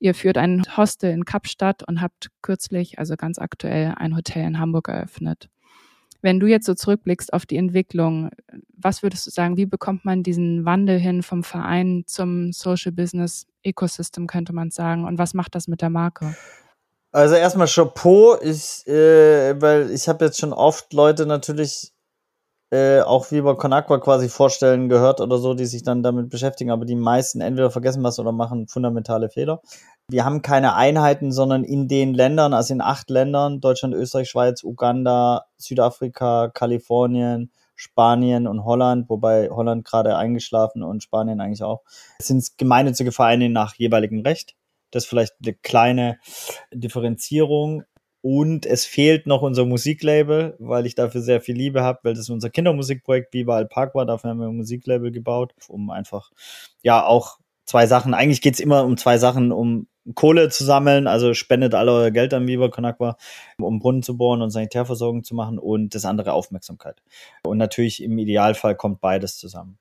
Ihr 0.00 0.14
führt 0.14 0.38
ein 0.38 0.62
Hostel 0.76 1.10
in 1.12 1.24
Kapstadt 1.24 1.82
und 1.86 2.00
habt 2.00 2.30
kürzlich, 2.42 2.98
also 2.98 3.16
ganz 3.16 3.38
aktuell, 3.38 3.94
ein 3.96 4.16
Hotel 4.16 4.46
in 4.46 4.58
Hamburg 4.58 4.88
eröffnet. 4.88 5.48
Wenn 6.20 6.40
du 6.40 6.46
jetzt 6.46 6.66
so 6.66 6.74
zurückblickst 6.74 7.32
auf 7.32 7.46
die 7.46 7.56
Entwicklung, 7.56 8.30
was 8.76 9.02
würdest 9.02 9.26
du 9.26 9.30
sagen, 9.30 9.56
wie 9.56 9.66
bekommt 9.66 10.04
man 10.04 10.22
diesen 10.22 10.64
Wandel 10.64 10.98
hin 10.98 11.22
vom 11.22 11.44
Verein 11.44 12.04
zum 12.06 12.52
Social 12.52 12.92
Business 12.92 13.46
Ecosystem, 13.62 14.26
könnte 14.26 14.52
man 14.52 14.70
sagen? 14.70 15.04
Und 15.04 15.18
was 15.18 15.34
macht 15.34 15.54
das 15.54 15.68
mit 15.68 15.82
der 15.82 15.90
Marke? 15.90 16.34
Also 17.12 17.36
erstmal 17.36 17.68
Chapeau, 17.68 18.36
ich, 18.42 18.86
äh, 18.86 19.60
weil 19.60 19.90
ich 19.90 20.08
habe 20.08 20.26
jetzt 20.26 20.38
schon 20.38 20.52
oft 20.52 20.92
Leute 20.92 21.24
natürlich 21.24 21.92
äh, 22.70 23.00
auch 23.00 23.30
wie 23.30 23.40
bei 23.40 23.54
Conaqua 23.54 23.98
quasi 23.98 24.28
vorstellen 24.28 24.88
gehört 24.88 25.20
oder 25.20 25.38
so, 25.38 25.54
die 25.54 25.64
sich 25.64 25.82
dann 25.82 26.02
damit 26.02 26.28
beschäftigen, 26.28 26.70
aber 26.70 26.84
die 26.84 26.96
meisten 26.96 27.40
entweder 27.40 27.70
vergessen 27.70 28.02
was 28.02 28.18
oder 28.18 28.32
machen 28.32 28.68
fundamentale 28.68 29.30
Fehler. 29.30 29.62
Wir 30.10 30.24
haben 30.24 30.40
keine 30.40 30.74
Einheiten, 30.74 31.32
sondern 31.32 31.64
in 31.64 31.86
den 31.86 32.14
Ländern, 32.14 32.54
also 32.54 32.72
in 32.72 32.80
acht 32.80 33.10
Ländern, 33.10 33.60
Deutschland, 33.60 33.94
Österreich, 33.94 34.30
Schweiz, 34.30 34.64
Uganda, 34.64 35.44
Südafrika, 35.58 36.48
Kalifornien, 36.48 37.52
Spanien 37.76 38.46
und 38.46 38.64
Holland, 38.64 39.10
wobei 39.10 39.50
Holland 39.50 39.84
gerade 39.84 40.16
eingeschlafen 40.16 40.82
und 40.82 41.02
Spanien 41.02 41.42
eigentlich 41.42 41.62
auch, 41.62 41.82
sind 42.20 42.56
gemeinnützige 42.56 43.12
Vereine 43.12 43.50
nach 43.50 43.74
jeweiligem 43.74 44.20
Recht. 44.20 44.56
Das 44.90 45.04
ist 45.04 45.10
vielleicht 45.10 45.34
eine 45.44 45.54
kleine 45.54 46.18
Differenzierung. 46.72 47.84
Und 48.20 48.66
es 48.66 48.84
fehlt 48.84 49.26
noch 49.26 49.42
unser 49.42 49.64
Musiklabel, 49.64 50.56
weil 50.58 50.86
ich 50.86 50.96
dafür 50.96 51.20
sehr 51.20 51.40
viel 51.40 51.54
Liebe 51.54 51.82
habe, 51.82 52.00
weil 52.02 52.14
das 52.14 52.28
unser 52.30 52.50
Kindermusikprojekt 52.50 53.32
Viva 53.32 53.56
Alpagua. 53.56 54.06
Dafür 54.06 54.30
haben 54.30 54.40
wir 54.40 54.48
ein 54.48 54.56
Musiklabel 54.56 55.12
gebaut, 55.12 55.52
um 55.68 55.90
einfach, 55.90 56.30
ja, 56.82 57.06
auch 57.06 57.38
zwei 57.68 57.86
Sachen. 57.86 58.14
Eigentlich 58.14 58.40
geht's 58.40 58.60
immer 58.60 58.84
um 58.84 58.96
zwei 58.96 59.18
Sachen, 59.18 59.52
um 59.52 59.86
Kohle 60.14 60.48
zu 60.48 60.64
sammeln, 60.64 61.06
also 61.06 61.34
spendet 61.34 61.74
alle 61.74 61.92
euer 61.92 62.10
Geld 62.10 62.32
an 62.32 62.46
Viva 62.46 62.68
Con 62.68 62.86
Agua, 62.86 63.18
um 63.60 63.78
Brunnen 63.78 64.02
zu 64.02 64.16
bohren 64.16 64.40
und 64.40 64.50
Sanitärversorgung 64.50 65.22
zu 65.22 65.34
machen 65.34 65.58
und 65.58 65.94
das 65.94 66.06
andere 66.06 66.32
Aufmerksamkeit. 66.32 67.02
Und 67.44 67.58
natürlich 67.58 68.02
im 68.02 68.16
Idealfall 68.16 68.74
kommt 68.74 69.02
beides 69.02 69.36
zusammen. 69.36 69.78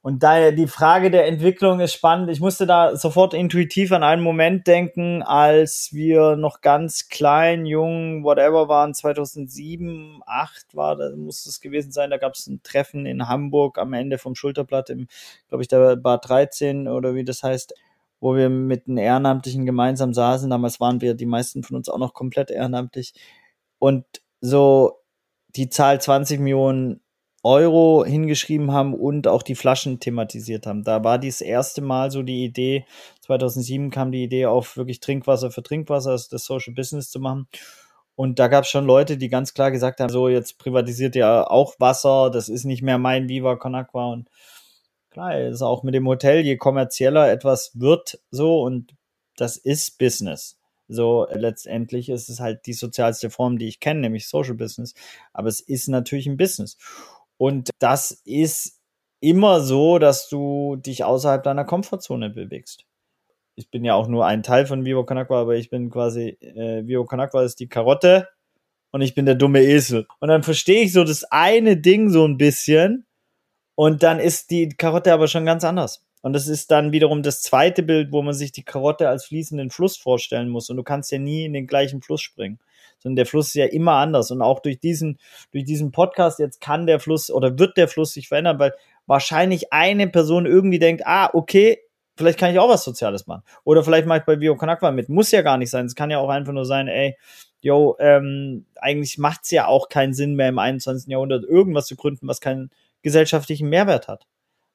Und 0.00 0.22
daher 0.22 0.52
die 0.52 0.68
Frage 0.68 1.10
der 1.10 1.26
Entwicklung 1.26 1.80
ist 1.80 1.92
spannend. 1.92 2.30
Ich 2.30 2.40
musste 2.40 2.66
da 2.66 2.96
sofort 2.96 3.34
intuitiv 3.34 3.90
an 3.92 4.04
einen 4.04 4.22
Moment 4.22 4.66
denken, 4.66 5.22
als 5.22 5.90
wir 5.92 6.36
noch 6.36 6.60
ganz 6.60 7.08
klein, 7.08 7.66
jung, 7.66 8.22
whatever 8.22 8.68
waren, 8.68 8.94
2007, 8.94 10.22
2008 10.24 10.76
war, 10.76 10.96
da 10.96 11.14
muss 11.16 11.46
es 11.46 11.60
gewesen 11.60 11.92
sein, 11.92 12.10
da 12.10 12.16
gab 12.16 12.34
es 12.34 12.46
ein 12.46 12.62
Treffen 12.62 13.06
in 13.06 13.28
Hamburg 13.28 13.78
am 13.78 13.92
Ende 13.92 14.18
vom 14.18 14.34
Schulterblatt 14.34 14.90
im, 14.90 15.08
glaube 15.48 15.62
ich, 15.62 15.68
der 15.68 15.96
Bar 15.96 16.18
13 16.18 16.88
oder 16.88 17.14
wie 17.14 17.24
das 17.24 17.42
heißt, 17.42 17.74
wo 18.20 18.34
wir 18.34 18.48
mit 18.48 18.86
den 18.86 18.98
Ehrenamtlichen 18.98 19.66
gemeinsam 19.66 20.12
saßen. 20.12 20.50
Damals 20.50 20.80
waren 20.80 21.00
wir 21.00 21.14
die 21.14 21.26
meisten 21.26 21.62
von 21.62 21.76
uns 21.76 21.88
auch 21.88 21.98
noch 21.98 22.14
komplett 22.14 22.50
ehrenamtlich. 22.50 23.14
Und 23.78 24.04
so 24.40 25.00
die 25.56 25.68
Zahl 25.68 26.00
20 26.00 26.40
Millionen 26.40 27.00
Euro 27.42 28.04
hingeschrieben 28.04 28.72
haben 28.72 28.94
und 28.94 29.28
auch 29.28 29.42
die 29.42 29.54
Flaschen 29.54 30.00
thematisiert 30.00 30.66
haben. 30.66 30.82
Da 30.82 31.04
war 31.04 31.18
dies 31.18 31.40
erste 31.40 31.80
Mal 31.80 32.10
so 32.10 32.22
die 32.22 32.44
Idee, 32.44 32.84
2007 33.22 33.90
kam 33.90 34.10
die 34.10 34.24
Idee 34.24 34.46
auf, 34.46 34.76
wirklich 34.76 35.00
Trinkwasser 35.00 35.50
für 35.50 35.62
Trinkwasser, 35.62 36.10
also 36.10 36.28
das 36.30 36.44
Social 36.44 36.74
Business 36.74 37.10
zu 37.10 37.20
machen. 37.20 37.46
Und 38.16 38.40
da 38.40 38.48
gab 38.48 38.64
es 38.64 38.70
schon 38.70 38.84
Leute, 38.84 39.16
die 39.16 39.28
ganz 39.28 39.54
klar 39.54 39.70
gesagt 39.70 40.00
haben, 40.00 40.10
so 40.10 40.28
jetzt 40.28 40.58
privatisiert 40.58 41.14
ihr 41.14 41.50
auch 41.50 41.76
Wasser, 41.78 42.30
das 42.30 42.48
ist 42.48 42.64
nicht 42.64 42.82
mehr 42.82 42.98
mein 42.98 43.28
Viva 43.28 43.54
Con 43.54 43.76
Aqua. 43.76 44.12
Und 44.12 44.28
klar, 45.10 45.38
ist 45.38 45.62
auch 45.62 45.84
mit 45.84 45.94
dem 45.94 46.08
Hotel, 46.08 46.40
je 46.40 46.56
kommerzieller 46.56 47.30
etwas 47.30 47.70
wird, 47.74 48.18
so 48.32 48.62
und 48.62 48.96
das 49.36 49.56
ist 49.56 49.98
Business. 49.98 50.58
So, 50.88 51.26
letztendlich 51.30 52.08
ist 52.08 52.30
es 52.30 52.40
halt 52.40 52.66
die 52.66 52.72
sozialste 52.72 53.28
Form, 53.28 53.58
die 53.58 53.68
ich 53.68 53.78
kenne, 53.78 54.00
nämlich 54.00 54.26
Social 54.26 54.54
Business. 54.54 54.94
Aber 55.34 55.48
es 55.48 55.60
ist 55.60 55.86
natürlich 55.88 56.26
ein 56.26 56.38
Business. 56.38 56.78
Und 57.38 57.70
das 57.78 58.10
ist 58.24 58.80
immer 59.20 59.60
so, 59.60 59.98
dass 59.98 60.28
du 60.28 60.76
dich 60.76 61.04
außerhalb 61.04 61.42
deiner 61.42 61.64
Komfortzone 61.64 62.30
bewegst. 62.30 62.84
Ich 63.54 63.70
bin 63.70 63.84
ja 63.84 63.94
auch 63.94 64.08
nur 64.08 64.26
ein 64.26 64.42
Teil 64.42 64.66
von 64.66 64.84
Vivo 64.84 65.04
Conakwa, 65.04 65.40
aber 65.40 65.56
ich 65.56 65.70
bin 65.70 65.90
quasi, 65.90 66.36
äh, 66.40 66.86
Vivo 66.86 67.04
Conakwa 67.04 67.42
ist 67.42 67.58
die 67.60 67.68
Karotte 67.68 68.28
und 68.92 69.00
ich 69.00 69.14
bin 69.14 69.26
der 69.26 69.34
dumme 69.34 69.62
Esel. 69.62 70.06
Und 70.20 70.28
dann 70.28 70.42
verstehe 70.42 70.82
ich 70.82 70.92
so 70.92 71.04
das 71.04 71.24
eine 71.24 71.76
Ding 71.76 72.10
so 72.10 72.24
ein 72.26 72.36
bisschen 72.38 73.06
und 73.74 74.02
dann 74.02 74.20
ist 74.20 74.50
die 74.50 74.68
Karotte 74.68 75.12
aber 75.12 75.28
schon 75.28 75.44
ganz 75.44 75.64
anders. 75.64 76.04
Und 76.22 76.32
das 76.32 76.48
ist 76.48 76.70
dann 76.70 76.92
wiederum 76.92 77.22
das 77.22 77.42
zweite 77.42 77.82
Bild, 77.82 78.12
wo 78.12 78.22
man 78.22 78.34
sich 78.34 78.50
die 78.52 78.64
Karotte 78.64 79.08
als 79.08 79.26
fließenden 79.26 79.70
Fluss 79.70 79.96
vorstellen 79.96 80.48
muss. 80.48 80.68
Und 80.68 80.76
du 80.76 80.82
kannst 80.82 81.12
ja 81.12 81.18
nie 81.18 81.44
in 81.44 81.52
den 81.52 81.68
gleichen 81.68 82.02
Fluss 82.02 82.20
springen 82.20 82.58
sondern 82.98 83.16
der 83.16 83.26
Fluss 83.26 83.48
ist 83.48 83.54
ja 83.54 83.66
immer 83.66 83.94
anders. 83.94 84.30
Und 84.30 84.42
auch 84.42 84.60
durch 84.60 84.80
diesen, 84.80 85.18
durch 85.52 85.64
diesen 85.64 85.92
Podcast 85.92 86.38
jetzt 86.38 86.60
kann 86.60 86.86
der 86.86 87.00
Fluss 87.00 87.30
oder 87.30 87.58
wird 87.58 87.76
der 87.76 87.88
Fluss 87.88 88.12
sich 88.12 88.28
verändern, 88.28 88.58
weil 88.58 88.74
wahrscheinlich 89.06 89.72
eine 89.72 90.08
Person 90.08 90.46
irgendwie 90.46 90.78
denkt, 90.78 91.02
ah, 91.06 91.30
okay, 91.32 91.78
vielleicht 92.16 92.38
kann 92.38 92.52
ich 92.52 92.58
auch 92.58 92.68
was 92.68 92.84
Soziales 92.84 93.26
machen. 93.26 93.42
Oder 93.64 93.82
vielleicht 93.82 94.06
mache 94.06 94.18
ich 94.18 94.24
bei 94.24 94.36
Bio 94.36 94.56
Kanakwa 94.56 94.90
mit. 94.90 95.08
Muss 95.08 95.30
ja 95.30 95.42
gar 95.42 95.56
nicht 95.56 95.70
sein. 95.70 95.86
Es 95.86 95.94
kann 95.94 96.10
ja 96.10 96.18
auch 96.18 96.28
einfach 96.28 96.52
nur 96.52 96.66
sein, 96.66 96.88
ey, 96.88 97.16
yo, 97.60 97.96
ähm, 98.00 98.66
eigentlich 98.76 99.18
macht 99.18 99.40
es 99.44 99.50
ja 99.50 99.66
auch 99.66 99.88
keinen 99.88 100.14
Sinn 100.14 100.34
mehr 100.34 100.48
im 100.48 100.58
21. 100.58 101.10
Jahrhundert 101.10 101.44
irgendwas 101.44 101.86
zu 101.86 101.96
gründen, 101.96 102.28
was 102.28 102.40
keinen 102.40 102.70
gesellschaftlichen 103.02 103.68
Mehrwert 103.68 104.08
hat. 104.08 104.26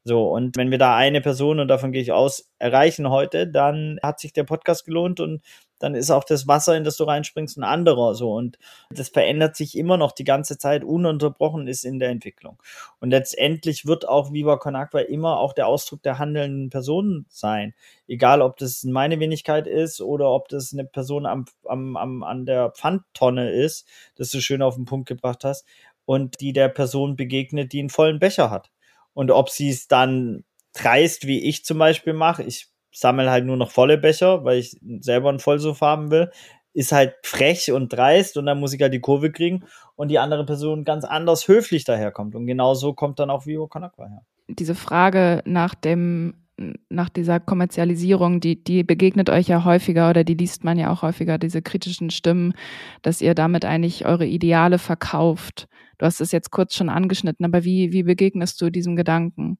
So, 0.05 0.27
und 0.27 0.57
wenn 0.57 0.69
wir 0.69 0.77
da 0.77 0.97
eine 0.97 1.21
Person, 1.21 1.59
und 1.59 1.69
davon 1.69 1.93
gehe 1.93 2.01
ich 2.01 2.11
aus, 2.11 2.49
erreichen 2.59 3.09
heute, 3.09 3.47
dann 3.47 3.99
hat 4.03 4.19
sich 4.19 4.33
der 4.33 4.43
Podcast 4.43 4.85
gelohnt 4.85 5.21
und 5.21 5.41
dann 5.83 5.95
ist 5.95 6.11
auch 6.11 6.23
das 6.23 6.47
Wasser, 6.47 6.77
in 6.77 6.85
das 6.85 6.95
du 6.95 7.03
reinspringst, 7.03 7.57
ein 7.57 7.63
anderer 7.63 8.15
so. 8.15 8.33
Und 8.33 8.57
das 8.89 9.09
verändert 9.09 9.57
sich 9.57 9.77
immer 9.77 9.97
noch 9.97 10.13
die 10.13 10.23
ganze 10.23 10.57
Zeit, 10.57 10.83
ununterbrochen 10.83 11.67
ist 11.67 11.83
in 11.83 11.99
der 11.99 12.09
Entwicklung. 12.09 12.61
Und 13.01 13.09
letztendlich 13.09 13.85
wird 13.85 14.07
auch 14.07 14.31
Viva 14.31 14.55
Con 14.55 14.77
Aqua 14.77 15.01
immer 15.01 15.39
auch 15.39 15.51
der 15.51 15.67
Ausdruck 15.67 16.01
der 16.01 16.19
handelnden 16.19 16.69
Person 16.69 17.25
sein. 17.27 17.73
Egal, 18.07 18.41
ob 18.41 18.55
das 18.57 18.83
meine 18.85 19.19
Wenigkeit 19.19 19.67
ist 19.67 19.99
oder 19.99 20.29
ob 20.29 20.47
das 20.47 20.71
eine 20.71 20.85
Person 20.85 21.25
am, 21.25 21.45
am, 21.65 21.97
am, 21.97 22.23
an 22.23 22.45
der 22.45 22.71
Pfandtonne 22.71 23.51
ist, 23.51 23.85
das 24.15 24.29
du 24.29 24.39
schön 24.39 24.61
auf 24.61 24.75
den 24.75 24.85
Punkt 24.85 25.07
gebracht 25.07 25.43
hast, 25.43 25.65
und 26.05 26.39
die 26.39 26.53
der 26.53 26.69
Person 26.69 27.15
begegnet, 27.15 27.73
die 27.73 27.79
einen 27.79 27.89
vollen 27.89 28.19
Becher 28.19 28.49
hat. 28.49 28.71
Und 29.13 29.31
ob 29.31 29.49
sie 29.49 29.69
es 29.69 29.87
dann 29.87 30.43
dreist, 30.73 31.27
wie 31.27 31.39
ich 31.39 31.65
zum 31.65 31.77
Beispiel 31.77 32.13
mache, 32.13 32.43
ich 32.43 32.72
sammle 32.93 33.29
halt 33.29 33.45
nur 33.45 33.57
noch 33.57 33.71
volle 33.71 33.97
Becher, 33.97 34.43
weil 34.43 34.59
ich 34.59 34.77
selber 34.99 35.29
einen 35.29 35.39
Vollsuff 35.39 35.81
haben 35.81 36.11
will, 36.11 36.31
ist 36.73 36.91
halt 36.91 37.13
frech 37.23 37.71
und 37.71 37.93
dreist 37.93 38.37
und 38.37 38.45
dann 38.45 38.59
muss 38.59 38.73
ich 38.73 38.81
halt 38.81 38.93
die 38.93 39.01
Kurve 39.01 39.31
kriegen 39.31 39.65
und 39.95 40.09
die 40.09 40.19
andere 40.19 40.45
Person 40.45 40.83
ganz 40.83 41.05
anders 41.05 41.47
höflich 41.47 41.83
daherkommt. 41.83 42.35
Und 42.35 42.47
genau 42.47 42.73
so 42.73 42.93
kommt 42.93 43.19
dann 43.19 43.29
auch 43.29 43.45
Vivo 43.45 43.67
Con 43.67 43.83
Aqua 43.83 44.07
her. 44.07 44.21
Diese 44.47 44.75
Frage 44.75 45.41
nach 45.45 45.75
dem 45.75 46.35
nach 46.89 47.09
dieser 47.09 47.39
Kommerzialisierung, 47.39 48.39
die, 48.39 48.63
die 48.63 48.83
begegnet 48.83 49.29
euch 49.29 49.47
ja 49.47 49.65
häufiger 49.65 50.09
oder 50.09 50.23
die 50.23 50.35
liest 50.35 50.63
man 50.63 50.77
ja 50.77 50.91
auch 50.91 51.01
häufiger, 51.01 51.39
diese 51.39 51.63
kritischen 51.63 52.11
Stimmen, 52.11 52.53
dass 53.01 53.21
ihr 53.21 53.33
damit 53.33 53.65
eigentlich 53.65 54.05
eure 54.05 54.27
Ideale 54.27 54.77
verkauft. 54.77 55.67
Du 55.97 56.05
hast 56.05 56.21
es 56.21 56.31
jetzt 56.31 56.51
kurz 56.51 56.75
schon 56.75 56.89
angeschnitten, 56.89 57.45
aber 57.45 57.63
wie, 57.63 57.91
wie 57.91 58.03
begegnest 58.03 58.61
du 58.61 58.69
diesem 58.69 58.95
Gedanken? 58.95 59.57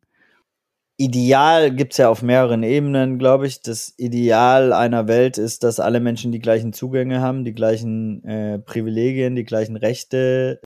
Ideal 1.03 1.75
gibt 1.75 1.91
es 1.91 1.98
ja 1.98 2.07
auf 2.07 2.22
mehreren 2.22 2.63
Ebenen, 2.63 3.19
glaube 3.19 3.45
ich. 3.45 3.62
Das 3.62 3.93
Ideal 3.98 4.72
einer 4.72 5.10
Welt 5.10 5.38
ist, 5.38 5.63
dass 5.63 5.81
alle 5.81 6.00
Menschen 6.00 6.31
die 6.31 6.39
gleichen 6.39 6.72
Zugänge 6.72 7.19
haben, 7.19 7.43
die 7.43 7.53
gleichen 7.53 8.24
äh, 8.24 8.57
Privilegien, 8.60 9.36
die 9.36 9.43
gleichen 9.43 9.75
Rechte. 9.75 10.62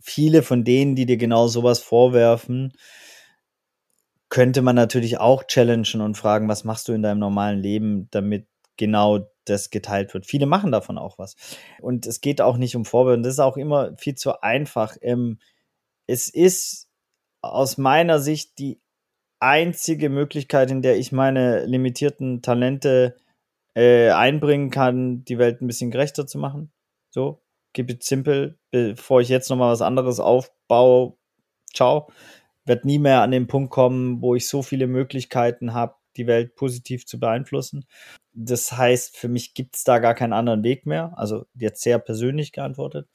Viele 0.00 0.42
von 0.42 0.64
denen, 0.64 0.96
die 0.96 1.04
dir 1.04 1.18
genau 1.18 1.46
sowas 1.46 1.80
vorwerfen, 1.80 2.72
könnte 4.30 4.62
man 4.62 4.76
natürlich 4.76 5.18
auch 5.18 5.44
challengen 5.44 6.00
und 6.00 6.16
fragen, 6.16 6.48
was 6.48 6.64
machst 6.64 6.88
du 6.88 6.94
in 6.94 7.02
deinem 7.02 7.18
normalen 7.18 7.60
Leben, 7.60 8.08
damit 8.10 8.46
genau 8.78 9.28
das 9.44 9.68
geteilt 9.68 10.14
wird. 10.14 10.24
Viele 10.24 10.46
machen 10.46 10.72
davon 10.72 10.96
auch 10.96 11.18
was. 11.18 11.36
Und 11.82 12.06
es 12.06 12.22
geht 12.22 12.40
auch 12.40 12.56
nicht 12.56 12.76
um 12.76 12.86
Vorbilder. 12.86 13.24
Das 13.24 13.34
ist 13.34 13.40
auch 13.40 13.58
immer 13.58 13.94
viel 13.98 14.14
zu 14.14 14.40
einfach. 14.40 14.96
Ähm, 15.02 15.38
es 16.06 16.28
ist 16.28 16.88
aus 17.42 17.76
meiner 17.76 18.20
Sicht 18.20 18.58
die 18.58 18.80
einzige 19.46 20.08
Möglichkeit, 20.08 20.70
in 20.70 20.82
der 20.82 20.98
ich 20.98 21.12
meine 21.12 21.64
limitierten 21.66 22.42
Talente 22.42 23.16
äh, 23.74 24.10
einbringen 24.10 24.70
kann, 24.70 25.24
die 25.24 25.38
Welt 25.38 25.60
ein 25.60 25.66
bisschen 25.66 25.90
gerechter 25.90 26.26
zu 26.26 26.38
machen. 26.38 26.70
So, 27.10 27.40
keep 27.72 27.90
it 27.90 28.02
simple. 28.02 28.56
Bevor 28.70 29.20
ich 29.20 29.28
jetzt 29.28 29.48
nochmal 29.50 29.72
was 29.72 29.82
anderes 29.82 30.20
aufbaue, 30.20 31.14
ciao 31.72 32.08
werde 32.66 32.86
nie 32.86 32.98
mehr 32.98 33.22
an 33.22 33.30
den 33.30 33.46
Punkt 33.46 33.70
kommen, 33.70 34.20
wo 34.20 34.34
ich 34.34 34.48
so 34.48 34.62
viele 34.62 34.86
Möglichkeiten 34.86 35.72
habe, 35.72 35.94
die 36.16 36.26
Welt 36.26 36.56
positiv 36.56 37.06
zu 37.06 37.20
beeinflussen. 37.20 37.86
Das 38.32 38.72
heißt, 38.72 39.16
für 39.16 39.28
mich 39.28 39.54
gibt 39.54 39.76
es 39.76 39.84
da 39.84 39.98
gar 39.98 40.14
keinen 40.14 40.32
anderen 40.32 40.62
Weg 40.62 40.84
mehr. 40.84 41.12
Also 41.16 41.46
jetzt 41.54 41.82
sehr 41.82 41.98
persönlich 41.98 42.52
geantwortet. 42.52 43.08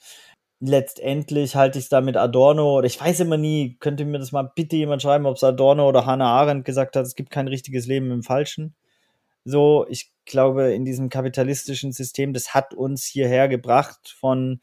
Letztendlich 0.64 1.56
halte 1.56 1.80
ich 1.80 1.86
es 1.86 1.90
da 1.90 2.02
mit 2.02 2.16
Adorno, 2.18 2.78
oder 2.78 2.86
ich 2.86 3.02
weiß 3.02 3.22
immer 3.22 3.38
nie, 3.38 3.78
könnte 3.80 4.06
mir 4.06 4.20
das 4.20 4.32
mal 4.32 4.52
bitte 4.56 4.76
jemand 4.76 5.02
schreiben, 5.02 5.26
ob 5.26 5.36
es 5.36 5.44
Adorno 5.44 5.90
oder 5.90 6.06
Hannah 6.06 6.40
Arendt 6.40 6.66
gesagt 6.66 6.96
hat, 6.96 7.04
es 7.04 7.16
gibt 7.16 7.32
kein 7.32 7.48
richtiges 7.48 7.88
Leben 7.88 8.12
im 8.12 8.22
Falschen. 8.22 8.76
So, 9.44 9.88
ich 9.90 10.12
glaube, 10.26 10.72
in 10.74 10.86
diesem 10.86 11.10
kapitalistischen 11.10 11.94
System, 11.94 12.32
das 12.34 12.54
hat 12.54 12.76
uns 12.76 13.06
hierher 13.06 13.48
gebracht 13.48 14.16
von 14.20 14.62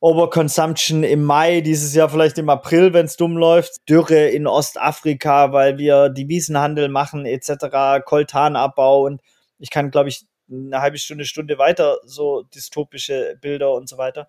Overconsumption 0.00 1.04
im 1.04 1.22
Mai, 1.22 1.60
dieses 1.60 1.94
Jahr 1.94 2.08
vielleicht 2.08 2.38
im 2.38 2.48
April, 2.48 2.92
wenn 2.92 3.06
es 3.06 3.16
dumm 3.16 3.36
läuft, 3.36 3.88
Dürre 3.88 4.28
in 4.28 4.48
Ostafrika, 4.48 5.52
weil 5.52 5.78
wir 5.78 6.08
Devisenhandel 6.08 6.88
machen 6.88 7.26
etc., 7.26 8.02
Koltanabbau 8.04 9.04
und 9.04 9.20
ich 9.58 9.70
kann, 9.70 9.90
glaube 9.92 10.08
ich, 10.08 10.26
eine 10.50 10.80
halbe 10.80 10.98
Stunde, 10.98 11.26
Stunde 11.26 11.58
weiter 11.58 11.98
so 12.04 12.42
dystopische 12.54 13.36
Bilder 13.40 13.72
und 13.74 13.88
so 13.88 13.98
weiter. 13.98 14.26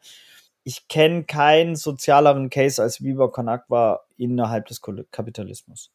Ich 0.64 0.88
kenne 0.88 1.24
keinen 1.24 1.76
sozialeren 1.76 2.50
Case 2.50 2.82
als 2.82 3.04
Viva 3.04 3.28
Con 3.28 3.50
Agua 3.50 4.02
innerhalb 4.18 4.68
des 4.68 4.82
Kapitalismus. 4.82 5.92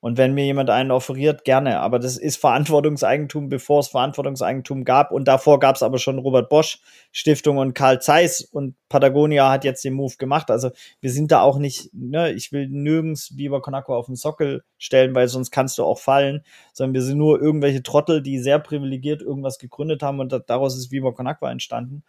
Und 0.00 0.18
wenn 0.18 0.34
mir 0.34 0.44
jemand 0.44 0.70
einen 0.70 0.90
offeriert, 0.90 1.44
gerne. 1.44 1.80
Aber 1.80 1.98
das 1.98 2.16
ist 2.16 2.36
Verantwortungseigentum, 2.36 3.48
bevor 3.48 3.80
es 3.80 3.88
Verantwortungseigentum 3.88 4.84
gab. 4.84 5.10
Und 5.10 5.26
davor 5.26 5.58
gab 5.58 5.74
es 5.74 5.82
aber 5.82 5.98
schon 5.98 6.18
Robert 6.18 6.48
Bosch 6.48 6.78
Stiftung 7.12 7.56
und 7.58 7.74
Karl 7.74 8.00
Zeiss. 8.00 8.42
Und 8.42 8.76
Patagonia 8.88 9.50
hat 9.50 9.64
jetzt 9.64 9.84
den 9.84 9.94
Move 9.94 10.14
gemacht. 10.16 10.50
Also 10.50 10.70
wir 11.00 11.10
sind 11.10 11.32
da 11.32 11.40
auch 11.40 11.58
nicht, 11.58 11.90
ne, 11.92 12.30
ich 12.32 12.52
will 12.52 12.68
nirgends 12.68 13.36
Viva 13.36 13.58
Conaco 13.60 13.96
auf 13.96 14.06
den 14.06 14.16
Sockel 14.16 14.62
stellen, 14.78 15.14
weil 15.14 15.28
sonst 15.28 15.50
kannst 15.50 15.78
du 15.78 15.84
auch 15.84 15.98
fallen. 15.98 16.44
Sondern 16.72 16.94
wir 16.94 17.02
sind 17.02 17.18
nur 17.18 17.40
irgendwelche 17.40 17.82
Trottel, 17.82 18.22
die 18.22 18.38
sehr 18.38 18.58
privilegiert 18.58 19.22
irgendwas 19.22 19.58
gegründet 19.58 20.02
haben. 20.02 20.20
Und 20.20 20.40
daraus 20.46 20.76
ist 20.76 20.92
Viva 20.92 21.12
Conaco 21.12 21.46
entstanden. 21.46 22.04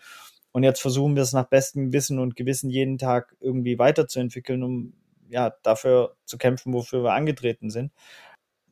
Und 0.58 0.64
jetzt 0.64 0.82
versuchen 0.82 1.16
wir 1.16 1.22
es 1.22 1.34
nach 1.34 1.46
bestem 1.46 1.94
Wissen 1.94 2.18
und 2.18 2.36
Gewissen 2.36 2.72
jeden 2.72 2.98
Tag 2.98 3.36
irgendwie 3.40 3.78
weiterzuentwickeln, 3.78 4.64
um 4.64 4.94
ja, 5.30 5.54
dafür 5.62 6.16
zu 6.26 6.40
kämpfen, 6.40 6.74
wofür 6.74 7.04
wir 7.04 7.14
angetreten 7.14 7.70
sind. 7.70 7.92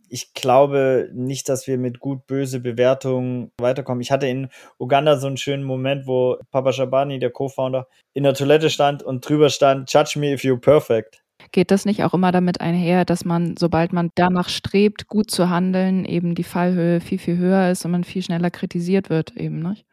Ich 0.09 0.33
glaube 0.33 1.11
nicht, 1.13 1.47
dass 1.47 1.67
wir 1.67 1.77
mit 1.77 1.99
gut-böse 1.99 2.59
Bewertungen 2.59 3.51
weiterkommen. 3.59 4.01
Ich 4.01 4.09
hatte 4.09 4.25
in 4.25 4.49
Uganda 4.79 5.17
so 5.17 5.27
einen 5.27 5.37
schönen 5.37 5.63
Moment, 5.63 6.07
wo 6.07 6.37
Papa 6.49 6.73
Shabani, 6.73 7.19
der 7.19 7.29
Co-Founder, 7.29 7.87
in 8.15 8.23
der 8.23 8.33
Toilette 8.33 8.71
stand 8.71 9.03
und 9.03 9.29
drüber 9.29 9.51
stand, 9.51 9.93
Judge 9.93 10.17
me 10.17 10.33
if 10.33 10.41
you're 10.41 10.59
perfect. 10.59 11.21
Geht 11.51 11.69
das 11.69 11.85
nicht 11.85 12.03
auch 12.03 12.15
immer 12.15 12.31
damit 12.31 12.61
einher, 12.61 13.05
dass 13.05 13.25
man, 13.25 13.57
sobald 13.59 13.93
man 13.93 14.09
danach 14.15 14.49
strebt, 14.49 15.05
gut 15.05 15.29
zu 15.29 15.51
handeln, 15.51 16.03
eben 16.03 16.33
die 16.33 16.43
Fallhöhe 16.43 16.99
viel, 16.99 17.19
viel 17.19 17.37
höher 17.37 17.69
ist 17.69 17.85
und 17.85 17.91
man 17.91 18.03
viel 18.03 18.23
schneller 18.23 18.49
kritisiert 18.49 19.11
wird, 19.11 19.37
eben, 19.37 19.59
nicht? 19.59 19.85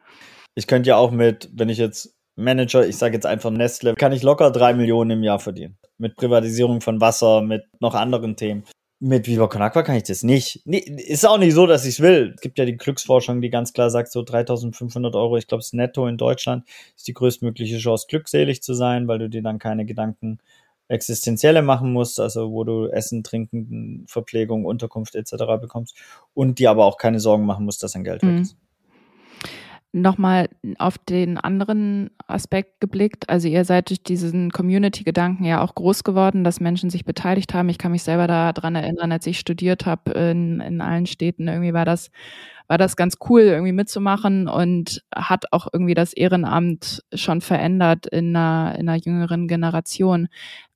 Ich 0.55 0.67
könnte 0.67 0.89
ja 0.89 0.97
auch 0.97 1.11
mit, 1.11 1.49
wenn 1.53 1.69
ich 1.69 1.77
jetzt 1.77 2.15
Manager, 2.35 2.85
ich 2.85 2.97
sage 2.97 3.13
jetzt 3.13 3.25
einfach 3.25 3.51
Nestle, 3.51 3.95
kann 3.95 4.11
ich 4.11 4.23
locker 4.23 4.51
drei 4.51 4.73
Millionen 4.73 5.11
im 5.11 5.23
Jahr 5.23 5.39
verdienen. 5.39 5.77
Mit 5.97 6.15
Privatisierung 6.15 6.81
von 6.81 6.99
Wasser, 7.01 7.41
mit 7.41 7.63
noch 7.79 7.93
anderen 7.93 8.35
Themen. 8.35 8.63
Mit 8.99 9.27
Viva 9.27 9.47
Con 9.47 9.61
Aqua 9.61 9.83
kann 9.83 9.97
ich 9.97 10.03
das 10.03 10.23
nicht. 10.23 10.61
Nee, 10.65 10.77
ist 10.77 11.27
auch 11.27 11.37
nicht 11.37 11.53
so, 11.53 11.67
dass 11.67 11.83
ich 11.83 11.95
es 11.95 11.99
will. 11.99 12.31
Es 12.35 12.41
gibt 12.41 12.57
ja 12.57 12.65
die 12.65 12.77
Glücksforschung, 12.77 13.41
die 13.41 13.49
ganz 13.49 13.73
klar 13.73 13.89
sagt, 13.89 14.11
so 14.11 14.23
3500 14.23 15.13
Euro, 15.15 15.37
ich 15.37 15.47
glaube, 15.47 15.61
das 15.61 15.73
Netto 15.73 16.07
in 16.07 16.17
Deutschland 16.17 16.63
ist 16.95 17.07
die 17.07 17.13
größtmögliche 17.13 17.79
Chance, 17.79 18.05
glückselig 18.07 18.63
zu 18.63 18.73
sein, 18.73 19.07
weil 19.07 19.19
du 19.19 19.29
dir 19.29 19.41
dann 19.41 19.59
keine 19.59 19.85
Gedanken 19.85 20.39
existenzielle 20.87 21.61
machen 21.61 21.91
musst, 21.91 22.19
also 22.19 22.51
wo 22.51 22.63
du 22.63 22.87
Essen, 22.87 23.23
Trinken, 23.23 24.05
Verpflegung, 24.07 24.65
Unterkunft 24.65 25.15
etc. 25.15 25.33
bekommst 25.59 25.95
und 26.33 26.59
dir 26.59 26.71
aber 26.71 26.85
auch 26.85 26.97
keine 26.97 27.19
Sorgen 27.19 27.45
machen 27.45 27.65
musst, 27.65 27.83
dass 27.83 27.93
dein 27.93 28.03
Geld 28.03 28.23
mhm. 28.23 28.35
weg 28.35 28.41
ist 28.43 28.57
nochmal 29.93 30.49
auf 30.79 30.97
den 30.97 31.37
anderen 31.37 32.09
Aspekt 32.27 32.81
geblickt. 32.81 33.29
Also 33.29 33.47
ihr 33.47 33.63
seid 33.63 33.89
durch 33.89 34.01
diesen 34.01 34.51
Community-Gedanken 34.51 35.45
ja 35.45 35.61
auch 35.61 35.75
groß 35.75 36.03
geworden, 36.03 36.43
dass 36.43 36.59
Menschen 36.59 36.89
sich 36.89 37.05
beteiligt 37.05 37.53
haben. 37.53 37.69
Ich 37.69 37.77
kann 37.77 37.91
mich 37.91 38.01
selber 38.01 38.25
daran 38.25 38.75
erinnern, 38.75 39.11
als 39.11 39.27
ich 39.27 39.39
studiert 39.39 39.85
habe 39.85 40.11
in, 40.11 40.59
in 40.61 40.81
allen 40.81 41.05
Städten, 41.05 41.47
irgendwie 41.47 41.73
war 41.73 41.85
das, 41.85 42.09
war 42.67 42.79
das 42.79 42.95
ganz 42.95 43.17
cool, 43.29 43.41
irgendwie 43.41 43.71
mitzumachen 43.71 44.47
und 44.47 45.03
hat 45.13 45.45
auch 45.51 45.67
irgendwie 45.71 45.93
das 45.93 46.13
Ehrenamt 46.13 47.03
schon 47.13 47.41
verändert 47.41 48.07
in 48.07 48.35
einer, 48.35 48.75
in 48.79 48.89
einer 48.89 48.97
jüngeren 48.99 49.47
Generation. 49.47 50.27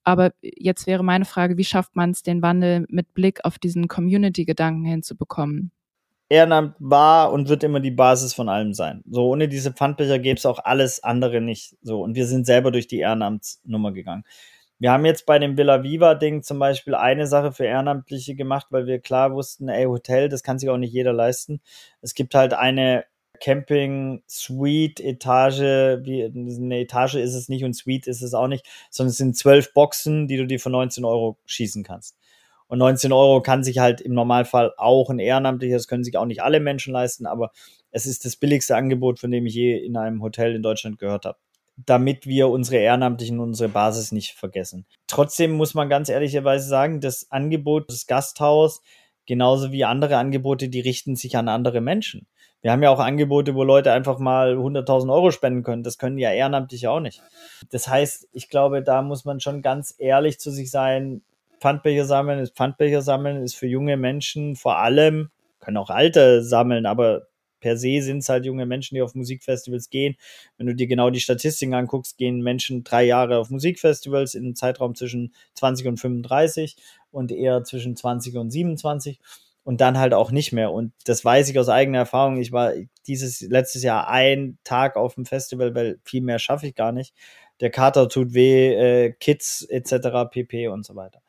Aber 0.03 0.31
jetzt 0.41 0.85
wäre 0.85 1.03
meine 1.03 1.25
Frage, 1.25 1.57
wie 1.57 1.63
schafft 1.65 1.95
man 1.95 2.11
es, 2.11 2.21
den 2.21 2.43
Wandel 2.43 2.85
mit 2.87 3.15
Blick 3.15 3.43
auf 3.45 3.57
diesen 3.57 3.87
Community-Gedanken 3.87 4.85
hinzubekommen? 4.85 5.71
Ehrenamt 6.29 6.75
war 6.79 7.31
und 7.31 7.47
wird 7.47 7.63
immer 7.63 7.79
die 7.79 7.91
Basis 7.91 8.33
von 8.33 8.49
allem 8.49 8.73
sein. 8.73 9.03
So, 9.09 9.27
ohne 9.29 9.47
diese 9.47 9.71
Pfandbecher 9.71 10.19
gäbe 10.19 10.37
es 10.37 10.45
auch 10.45 10.59
alles 10.59 11.03
andere 11.03 11.39
nicht. 11.41 11.77
So, 11.81 12.01
und 12.01 12.15
wir 12.15 12.25
sind 12.25 12.45
selber 12.45 12.71
durch 12.71 12.87
die 12.87 12.99
Ehrenamtsnummer 12.99 13.93
gegangen. 13.93 14.23
Wir 14.79 14.91
haben 14.91 15.05
jetzt 15.05 15.25
bei 15.25 15.39
dem 15.39 15.57
Villa 15.57 15.83
Viva-Ding 15.83 16.43
zum 16.43 16.59
Beispiel 16.59 16.93
eine 16.93 17.25
Sache 17.27 17.51
für 17.51 17.65
Ehrenamtliche 17.65 18.35
gemacht, 18.35 18.67
weil 18.69 18.85
wir 18.85 18.99
klar 18.99 19.33
wussten, 19.33 19.69
ey, 19.69 19.85
Hotel, 19.85 20.29
das 20.29 20.43
kann 20.43 20.59
sich 20.59 20.69
auch 20.69 20.77
nicht 20.77 20.93
jeder 20.93 21.13
leisten. 21.13 21.61
Es 22.01 22.13
gibt 22.13 22.35
halt 22.35 22.53
eine 22.53 23.05
Camping, 23.39 24.23
Suite, 24.27 24.99
Etage, 24.99 25.61
wie 26.03 26.25
eine 26.25 26.79
Etage 26.79 27.15
ist 27.15 27.33
es 27.35 27.49
nicht 27.49 27.63
und 27.63 27.73
Suite 27.73 28.07
ist 28.07 28.21
es 28.21 28.33
auch 28.33 28.47
nicht, 28.47 28.65
sondern 28.91 29.11
es 29.11 29.17
sind 29.17 29.37
zwölf 29.37 29.73
Boxen, 29.73 30.27
die 30.27 30.37
du 30.37 30.45
dir 30.45 30.59
für 30.59 30.69
19 30.69 31.05
Euro 31.05 31.37
schießen 31.45 31.83
kannst. 31.83 32.17
Und 32.67 32.79
19 32.79 33.11
Euro 33.13 33.41
kann 33.41 33.63
sich 33.63 33.79
halt 33.79 34.01
im 34.01 34.13
Normalfall 34.13 34.73
auch 34.77 35.09
ein 35.09 35.19
Ehrenamtlicher, 35.19 35.75
das 35.75 35.87
können 35.87 36.03
sich 36.03 36.17
auch 36.17 36.25
nicht 36.25 36.41
alle 36.41 36.59
Menschen 36.59 36.93
leisten, 36.93 37.25
aber 37.25 37.51
es 37.91 38.05
ist 38.05 38.25
das 38.25 38.35
billigste 38.35 38.75
Angebot, 38.75 39.19
von 39.19 39.31
dem 39.31 39.45
ich 39.45 39.53
je 39.53 39.77
in 39.77 39.97
einem 39.97 40.21
Hotel 40.21 40.55
in 40.55 40.63
Deutschland 40.63 40.99
gehört 40.99 41.25
habe. 41.25 41.37
Damit 41.85 42.25
wir 42.25 42.49
unsere 42.49 42.77
Ehrenamtlichen 42.77 43.39
unsere 43.39 43.69
Basis 43.69 44.11
nicht 44.11 44.33
vergessen. 44.33 44.85
Trotzdem 45.07 45.51
muss 45.51 45.75
man 45.75 45.89
ganz 45.89 46.09
ehrlicherweise 46.09 46.67
sagen, 46.67 47.01
das 47.01 47.31
Angebot 47.31 47.89
des 47.89 48.07
Gasthaus, 48.07 48.81
genauso 49.25 49.71
wie 49.71 49.85
andere 49.85 50.17
Angebote, 50.17 50.69
die 50.69 50.79
richten 50.79 51.15
sich 51.15 51.37
an 51.37 51.47
andere 51.47 51.81
Menschen. 51.81 52.27
Wir 52.61 52.71
haben 52.71 52.81
ja 52.81 52.89
auch 52.89 52.99
Angebote, 52.99 53.53
wo 53.53 53.63
Leute 53.63 53.91
einfach 53.91 54.17
mal 54.17 54.55
100.000 54.55 55.13
Euro 55.13 55.31
spenden 55.31 55.63
können. 55.63 55.83
Das 55.83 55.97
können 55.97 56.17
ja 56.17 56.31
Ehrenamtliche 56.31 56.89
auch 56.89 56.99
nicht. 56.99 57.21
Das 57.69 57.87
heißt, 57.87 58.27
ich 58.33 58.49
glaube, 58.49 58.81
da 58.81 59.01
muss 59.01 59.25
man 59.25 59.39
schon 59.39 59.61
ganz 59.61 59.93
ehrlich 59.97 60.39
zu 60.39 60.49
sich 60.51 60.71
sein. 60.71 61.21
Pfandbecher 61.59 62.05
sammeln 62.05 62.39
ist 62.39 62.55
Pfandbecher 62.55 63.01
sammeln, 63.01 63.43
ist 63.43 63.55
für 63.55 63.67
junge 63.67 63.97
Menschen 63.97 64.55
vor 64.55 64.77
allem, 64.77 65.29
können 65.59 65.77
auch 65.77 65.89
alte 65.89 66.43
sammeln, 66.43 66.85
aber 66.85 67.27
per 67.59 67.77
se 67.77 68.01
sind 68.01 68.19
es 68.19 68.29
halt 68.29 68.45
junge 68.45 68.65
Menschen, 68.65 68.95
die 68.95 69.01
auf 69.01 69.15
Musikfestivals 69.15 69.89
gehen. 69.89 70.15
Wenn 70.57 70.67
du 70.67 70.75
dir 70.75 70.87
genau 70.87 71.09
die 71.09 71.19
Statistiken 71.19 71.73
anguckst, 71.73 72.17
gehen 72.17 72.41
Menschen 72.41 72.83
drei 72.83 73.03
Jahre 73.03 73.37
auf 73.37 73.49
Musikfestivals 73.49 74.35
in 74.35 74.45
einem 74.45 74.55
Zeitraum 74.55 74.95
zwischen 74.95 75.33
20 75.55 75.87
und 75.87 75.97
35 75.99 76.75
und 77.11 77.31
eher 77.31 77.63
zwischen 77.63 77.95
20 77.95 78.37
und 78.37 78.51
27. 78.51 79.19
und 79.63 79.81
dann 79.81 79.97
halt 79.97 80.13
auch 80.13 80.31
nicht 80.31 80.53
mehr. 80.53 80.71
Und 80.71 80.93
das 81.05 81.25
weiß 81.25 81.49
ich 81.49 81.59
aus 81.59 81.67
eigener 81.67 81.97
Erfahrung. 81.99 82.37
Ich 82.39 82.51
war 82.51 82.73
dieses 83.07 83.41
letztes 83.41 83.83
Jahr 83.83 84.07
ein 84.07 84.57
Tag 84.63 84.95
auf 84.95 85.15
dem 85.15 85.25
Festival, 85.25 85.75
weil 85.75 85.99
viel 86.03 86.21
mehr 86.21 86.39
schaffe 86.39 86.67
ich 86.67 86.75
gar 86.75 86.91
nicht. 86.91 87.13
Der 87.59 87.69
Kater 87.71 88.09
tut 88.09 88.33
weh, 88.33 88.73
äh, 88.73 89.13
Kids 89.13 89.63
etc. 89.63 90.25
pp 90.29 90.67
und 90.67 90.85
so 90.85 90.95
weiter. 90.95 91.21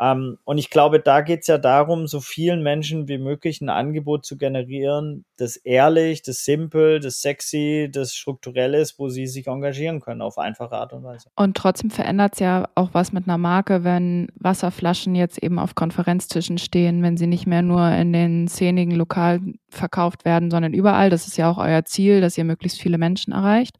Ähm, 0.00 0.38
und 0.44 0.58
ich 0.58 0.70
glaube, 0.70 1.00
da 1.00 1.22
geht 1.22 1.40
es 1.40 1.48
ja 1.48 1.58
darum, 1.58 2.06
so 2.06 2.20
vielen 2.20 2.62
Menschen 2.62 3.08
wie 3.08 3.18
möglich 3.18 3.60
ein 3.60 3.68
Angebot 3.68 4.24
zu 4.24 4.36
generieren, 4.36 5.24
das 5.36 5.56
ehrlich, 5.56 6.22
das 6.22 6.44
simpel, 6.44 7.00
das 7.00 7.20
sexy, 7.20 7.88
das 7.92 8.14
strukturell 8.14 8.74
ist, 8.74 8.98
wo 8.98 9.08
sie 9.08 9.26
sich 9.26 9.48
engagieren 9.48 10.00
können 10.00 10.22
auf 10.22 10.38
einfache 10.38 10.76
Art 10.76 10.92
und 10.92 11.02
Weise. 11.02 11.30
Und 11.34 11.56
trotzdem 11.56 11.90
verändert 11.90 12.34
es 12.34 12.40
ja 12.40 12.68
auch 12.76 12.90
was 12.92 13.12
mit 13.12 13.26
einer 13.26 13.38
Marke, 13.38 13.82
wenn 13.82 14.28
Wasserflaschen 14.36 15.16
jetzt 15.16 15.42
eben 15.42 15.58
auf 15.58 15.74
Konferenztischen 15.74 16.58
stehen, 16.58 17.02
wenn 17.02 17.16
sie 17.16 17.26
nicht 17.26 17.46
mehr 17.46 17.62
nur 17.62 17.90
in 17.90 18.12
den 18.12 18.46
szenigen 18.46 18.92
Lokalen 18.92 19.58
verkauft 19.68 20.24
werden, 20.24 20.50
sondern 20.50 20.74
überall. 20.74 21.10
Das 21.10 21.26
ist 21.26 21.36
ja 21.36 21.50
auch 21.50 21.58
euer 21.58 21.84
Ziel, 21.84 22.20
dass 22.20 22.38
ihr 22.38 22.44
möglichst 22.44 22.80
viele 22.80 22.98
Menschen 22.98 23.32
erreicht. 23.32 23.78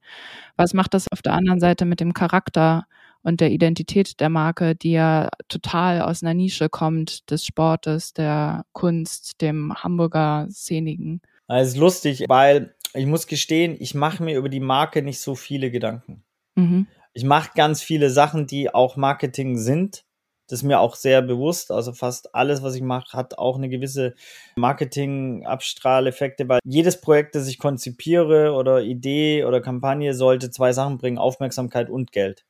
Was 0.56 0.74
macht 0.74 0.94
das 0.94 1.10
auf 1.12 1.22
der 1.22 1.34
anderen 1.34 1.60
Seite 1.60 1.84
mit 1.84 2.00
dem 2.00 2.12
Charakter 2.12 2.86
und 3.28 3.42
der 3.42 3.50
Identität 3.50 4.20
der 4.20 4.30
Marke, 4.30 4.74
die 4.74 4.92
ja 4.92 5.28
total 5.48 6.00
aus 6.00 6.22
einer 6.22 6.32
Nische 6.32 6.70
kommt, 6.70 7.30
des 7.30 7.44
Sportes, 7.44 8.14
der 8.14 8.64
Kunst, 8.72 9.42
dem 9.42 9.74
Hamburger 9.74 10.48
Szenigen. 10.50 11.20
Das 11.46 11.68
ist 11.68 11.76
lustig, 11.76 12.24
weil 12.26 12.74
ich 12.94 13.04
muss 13.04 13.26
gestehen, 13.26 13.76
ich 13.78 13.94
mache 13.94 14.22
mir 14.22 14.38
über 14.38 14.48
die 14.48 14.60
Marke 14.60 15.02
nicht 15.02 15.20
so 15.20 15.34
viele 15.34 15.70
Gedanken. 15.70 16.24
Mhm. 16.54 16.86
Ich 17.12 17.24
mache 17.24 17.50
ganz 17.54 17.82
viele 17.82 18.08
Sachen, 18.08 18.46
die 18.46 18.72
auch 18.72 18.96
Marketing 18.96 19.58
sind. 19.58 20.04
Das 20.46 20.60
ist 20.60 20.64
mir 20.64 20.80
auch 20.80 20.94
sehr 20.94 21.20
bewusst. 21.20 21.70
Also 21.70 21.92
fast 21.92 22.34
alles, 22.34 22.62
was 22.62 22.74
ich 22.74 22.80
mache, 22.80 23.14
hat 23.14 23.36
auch 23.36 23.58
eine 23.58 23.68
gewisse 23.68 24.14
Marketing-Abstrahleffekte, 24.56 26.48
weil 26.48 26.60
jedes 26.64 27.02
Projekt, 27.02 27.34
das 27.34 27.46
ich 27.46 27.58
konzipiere 27.58 28.54
oder 28.54 28.80
Idee 28.80 29.44
oder 29.44 29.60
Kampagne, 29.60 30.14
sollte 30.14 30.50
zwei 30.50 30.72
Sachen 30.72 30.96
bringen, 30.96 31.18
Aufmerksamkeit 31.18 31.90
und 31.90 32.10
Geld. 32.12 32.46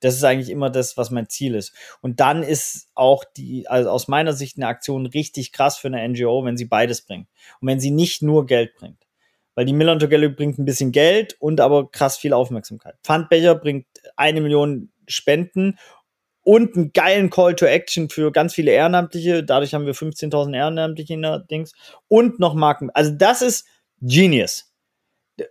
Das 0.00 0.14
ist 0.14 0.24
eigentlich 0.24 0.50
immer 0.50 0.70
das, 0.70 0.96
was 0.96 1.10
mein 1.10 1.28
Ziel 1.28 1.54
ist. 1.54 1.74
Und 2.00 2.20
dann 2.20 2.42
ist 2.42 2.88
auch 2.94 3.24
die, 3.36 3.66
also 3.68 3.90
aus 3.90 4.08
meiner 4.08 4.32
Sicht 4.32 4.56
eine 4.56 4.66
Aktion 4.66 5.06
richtig 5.06 5.52
krass 5.52 5.78
für 5.78 5.88
eine 5.88 6.06
NGO, 6.06 6.44
wenn 6.44 6.56
sie 6.56 6.66
beides 6.66 7.02
bringt. 7.02 7.28
Und 7.60 7.68
wenn 7.68 7.80
sie 7.80 7.90
nicht 7.90 8.22
nur 8.22 8.46
Geld 8.46 8.74
bringt. 8.74 9.06
Weil 9.54 9.64
die 9.64 9.72
Millantor 9.72 10.10
Gallery 10.10 10.34
bringt 10.34 10.58
ein 10.58 10.66
bisschen 10.66 10.92
Geld 10.92 11.34
und 11.40 11.60
aber 11.60 11.90
krass 11.90 12.18
viel 12.18 12.34
Aufmerksamkeit. 12.34 12.96
Pfandbecher 13.02 13.54
bringt 13.54 13.86
eine 14.14 14.42
Million 14.42 14.90
Spenden 15.08 15.78
und 16.42 16.76
einen 16.76 16.92
geilen 16.92 17.30
Call 17.30 17.56
to 17.56 17.64
Action 17.64 18.10
für 18.10 18.30
ganz 18.30 18.54
viele 18.54 18.70
Ehrenamtliche. 18.70 19.42
Dadurch 19.42 19.74
haben 19.74 19.86
wir 19.86 19.94
15.000 19.94 20.54
Ehrenamtliche 20.54 21.14
in 21.14 21.22
der 21.22 21.40
Dings. 21.40 21.72
Und 22.06 22.38
noch 22.38 22.54
Marken. 22.54 22.90
Also 22.90 23.12
das 23.12 23.42
ist 23.42 23.66
Genius. 24.00 24.72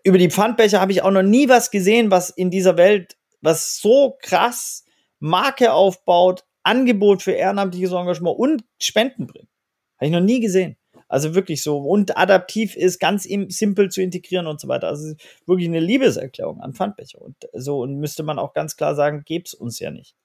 Über 0.03 0.17
die 0.17 0.29
Pfandbecher 0.29 0.79
habe 0.79 0.91
ich 0.91 1.01
auch 1.01 1.11
noch 1.11 1.23
nie 1.23 1.49
was 1.49 1.71
gesehen, 1.71 2.11
was 2.11 2.29
in 2.29 2.49
dieser 2.49 2.77
Welt 2.77 3.17
was 3.41 3.79
so 3.79 4.17
krass 4.21 4.85
Marke 5.19 5.73
aufbaut, 5.73 6.43
Angebot 6.63 7.21
für 7.21 7.31
ehrenamtliches 7.31 7.91
Engagement 7.91 8.37
und 8.37 8.63
Spenden 8.79 9.27
bringt. 9.27 9.49
Habe 9.97 10.07
ich 10.07 10.11
noch 10.11 10.19
nie 10.19 10.39
gesehen. 10.39 10.77
Also 11.07 11.35
wirklich 11.35 11.61
so 11.61 11.77
und 11.77 12.17
adaptiv 12.17 12.75
ist, 12.75 12.99
ganz 12.99 13.23
simpel 13.23 13.89
zu 13.89 14.01
integrieren 14.01 14.47
und 14.47 14.59
so 14.59 14.67
weiter. 14.67 14.87
Also 14.87 15.13
wirklich 15.45 15.67
eine 15.67 15.79
Liebeserklärung 15.79 16.61
an 16.61 16.73
Pfandbecher 16.73 17.21
und 17.21 17.35
so 17.53 17.81
und 17.81 17.99
müsste 17.99 18.23
man 18.23 18.39
auch 18.39 18.53
ganz 18.53 18.75
klar 18.75 18.95
sagen, 18.95 19.23
gäbe 19.23 19.45
es 19.45 19.53
uns 19.53 19.79
ja 19.79 19.91
nicht. 19.91 20.15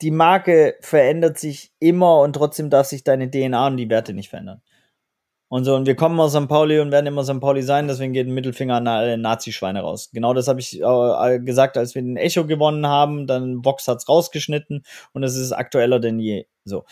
Die 0.00 0.12
Marke 0.12 0.76
verändert 0.80 1.38
sich 1.38 1.72
immer 1.80 2.20
und 2.20 2.34
trotzdem 2.34 2.70
darf 2.70 2.86
sich 2.86 3.02
deine 3.02 3.30
DNA 3.30 3.66
und 3.66 3.76
die 3.78 3.90
Werte 3.90 4.14
nicht 4.14 4.28
verändern. 4.28 4.62
Und 5.50 5.64
so, 5.64 5.74
und 5.74 5.86
wir 5.86 5.96
kommen 5.96 6.20
aus 6.20 6.32
St. 6.32 6.46
Pauli 6.46 6.78
und 6.78 6.92
werden 6.92 7.06
immer 7.06 7.24
St. 7.24 7.40
Pauli 7.40 7.62
sein, 7.62 7.88
deswegen 7.88 8.12
geht 8.12 8.26
ein 8.26 8.34
Mittelfinger 8.34 8.76
an 8.76 8.86
alle 8.86 9.16
Nazi-Schweine 9.16 9.80
raus. 9.80 10.10
Genau 10.12 10.34
das 10.34 10.46
habe 10.46 10.60
ich 10.60 10.78
äh, 10.80 11.40
gesagt, 11.40 11.78
als 11.78 11.94
wir 11.94 12.02
den 12.02 12.18
Echo 12.18 12.46
gewonnen 12.46 12.86
haben, 12.86 13.26
dann 13.26 13.64
Vox 13.64 13.88
hat's 13.88 14.08
rausgeschnitten 14.08 14.84
und 15.14 15.22
es 15.22 15.36
ist 15.36 15.52
aktueller 15.52 16.00
denn 16.00 16.18
je. 16.18 16.44
So. 16.64 16.84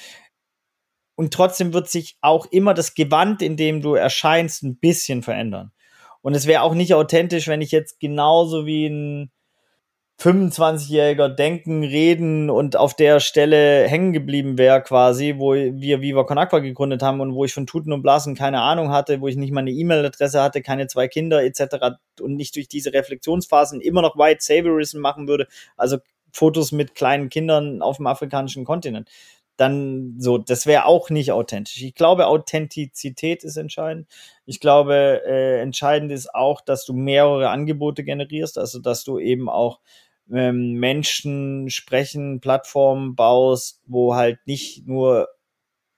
Und 1.16 1.34
trotzdem 1.34 1.74
wird 1.74 1.90
sich 1.90 2.16
auch 2.22 2.46
immer 2.46 2.72
das 2.72 2.94
Gewand, 2.94 3.42
in 3.42 3.58
dem 3.58 3.82
du 3.82 3.94
erscheinst, 3.94 4.62
ein 4.62 4.78
bisschen 4.78 5.22
verändern. 5.22 5.72
Und 6.22 6.34
es 6.34 6.46
wäre 6.46 6.62
auch 6.62 6.74
nicht 6.74 6.94
authentisch, 6.94 7.48
wenn 7.48 7.60
ich 7.60 7.72
jetzt 7.72 8.00
genauso 8.00 8.66
wie 8.66 8.86
ein 8.86 9.30
25-jähriger 10.18 11.28
denken, 11.28 11.84
reden 11.84 12.48
und 12.48 12.76
auf 12.76 12.94
der 12.94 13.20
Stelle 13.20 13.86
hängen 13.86 14.14
geblieben 14.14 14.56
wäre 14.56 14.82
quasi, 14.82 15.34
wo 15.36 15.52
wir 15.52 16.00
Viva 16.00 16.24
Con 16.24 16.38
Aqua 16.38 16.60
gegründet 16.60 17.02
haben 17.02 17.20
und 17.20 17.34
wo 17.34 17.44
ich 17.44 17.52
von 17.52 17.66
Tuten 17.66 17.92
und 17.92 18.00
Blasen 18.00 18.34
keine 18.34 18.62
Ahnung 18.62 18.90
hatte, 18.90 19.20
wo 19.20 19.28
ich 19.28 19.36
nicht 19.36 19.52
mal 19.52 19.60
eine 19.60 19.72
E-Mail-Adresse 19.72 20.42
hatte, 20.42 20.62
keine 20.62 20.86
zwei 20.86 21.06
Kinder 21.06 21.44
etc. 21.44 21.98
und 22.20 22.34
nicht 22.34 22.56
durch 22.56 22.66
diese 22.66 22.94
Reflexionsphasen 22.94 23.82
immer 23.82 24.00
noch 24.00 24.16
White 24.16 24.40
Saviorism 24.40 25.00
machen 25.00 25.28
würde, 25.28 25.48
also 25.76 25.98
Fotos 26.32 26.72
mit 26.72 26.94
kleinen 26.94 27.28
Kindern 27.28 27.82
auf 27.82 27.98
dem 27.98 28.06
afrikanischen 28.06 28.64
Kontinent. 28.64 29.10
Dann 29.58 30.16
so, 30.18 30.38
das 30.38 30.66
wäre 30.66 30.84
auch 30.86 31.08
nicht 31.08 31.32
authentisch. 31.32 31.82
Ich 31.82 31.94
glaube, 31.94 32.26
Authentizität 32.26 33.42
ist 33.42 33.56
entscheidend. 33.56 34.06
Ich 34.44 34.60
glaube, 34.60 35.22
äh, 35.26 35.60
entscheidend 35.60 36.12
ist 36.12 36.34
auch, 36.34 36.60
dass 36.60 36.84
du 36.84 36.92
mehrere 36.92 37.48
Angebote 37.48 38.04
generierst, 38.04 38.58
also 38.58 38.80
dass 38.80 39.04
du 39.04 39.18
eben 39.18 39.48
auch 39.48 39.80
ähm, 40.32 40.74
Menschen 40.74 41.70
sprechen, 41.70 42.40
Plattformen 42.40 43.14
baust, 43.14 43.82
wo 43.86 44.14
halt 44.14 44.38
nicht 44.46 44.86
nur 44.86 45.28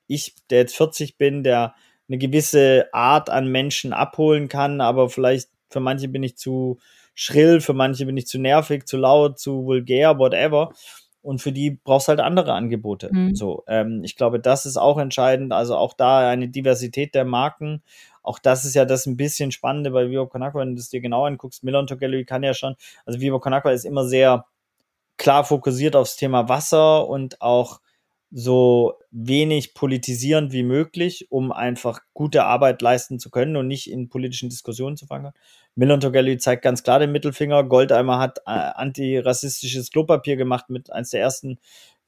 ich, 0.07 0.35
der 0.49 0.59
jetzt 0.59 0.75
40 0.75 1.17
bin, 1.17 1.43
der 1.43 1.75
eine 2.07 2.17
gewisse 2.17 2.87
Art 2.93 3.29
an 3.29 3.47
Menschen 3.47 3.93
abholen 3.93 4.47
kann, 4.47 4.81
aber 4.81 5.09
vielleicht 5.09 5.49
für 5.69 5.79
manche 5.79 6.07
bin 6.07 6.23
ich 6.23 6.37
zu 6.37 6.79
schrill, 7.13 7.61
für 7.61 7.73
manche 7.73 8.05
bin 8.05 8.17
ich 8.17 8.27
zu 8.27 8.39
nervig, 8.39 8.85
zu 8.85 8.97
laut, 8.97 9.39
zu 9.39 9.65
vulgär, 9.65 10.17
whatever. 10.17 10.71
Und 11.21 11.41
für 11.41 11.51
die 11.51 11.71
brauchst 11.71 12.07
halt 12.07 12.21
andere 12.21 12.53
Angebote. 12.53 13.09
Mhm. 13.11 13.35
So, 13.35 13.63
ähm, 13.67 14.03
ich 14.03 14.15
glaube, 14.15 14.39
das 14.39 14.65
ist 14.65 14.77
auch 14.77 14.97
entscheidend. 14.97 15.51
Also 15.51 15.75
auch 15.75 15.93
da 15.93 16.29
eine 16.29 16.47
Diversität 16.47 17.13
der 17.13 17.25
Marken 17.25 17.81
auch 18.29 18.37
das 18.37 18.63
ist 18.63 18.75
ja 18.75 18.85
das 18.85 19.07
ein 19.07 19.17
bisschen 19.17 19.51
Spannende 19.51 19.89
bei 19.89 20.09
Vivo 20.09 20.27
Con 20.27 20.43
Agua, 20.43 20.61
wenn 20.61 20.75
du 20.75 20.79
es 20.79 20.89
dir 20.89 21.01
genau 21.01 21.25
anguckst. 21.25 21.63
Miller 21.63 21.79
und 21.79 21.99
Gallery 21.99 22.25
kann 22.25 22.43
ja 22.43 22.53
schon, 22.53 22.75
also 23.05 23.19
Vivo 23.19 23.39
Con 23.39 23.53
Agua 23.53 23.71
ist 23.71 23.85
immer 23.85 24.05
sehr 24.05 24.45
klar 25.17 25.43
fokussiert 25.43 25.95
aufs 25.95 26.15
Thema 26.15 26.47
Wasser 26.47 27.07
und 27.07 27.41
auch 27.41 27.81
so 28.31 28.99
wenig 29.11 29.73
politisierend 29.73 30.51
wie 30.51 30.63
möglich, 30.63 31.27
um 31.31 31.51
einfach 31.51 32.01
gute 32.13 32.43
Arbeit 32.43 32.81
leisten 32.81 33.19
zu 33.19 33.31
können 33.31 33.55
und 33.55 33.67
nicht 33.67 33.89
in 33.89 34.09
politischen 34.09 34.49
Diskussionen 34.49 34.97
zu 34.97 35.07
fangen. 35.07 35.33
Und 35.75 36.13
Gallery 36.13 36.37
zeigt 36.37 36.61
ganz 36.61 36.83
klar 36.83 36.99
den 36.99 37.11
Mittelfinger. 37.11 37.63
Goldeimer 37.63 38.19
hat 38.19 38.39
äh, 38.39 38.51
antirassistisches 38.51 39.91
Klopapier 39.91 40.35
gemacht 40.35 40.69
mit 40.69 40.91
eins 40.91 41.11
der 41.11 41.21
ersten 41.21 41.57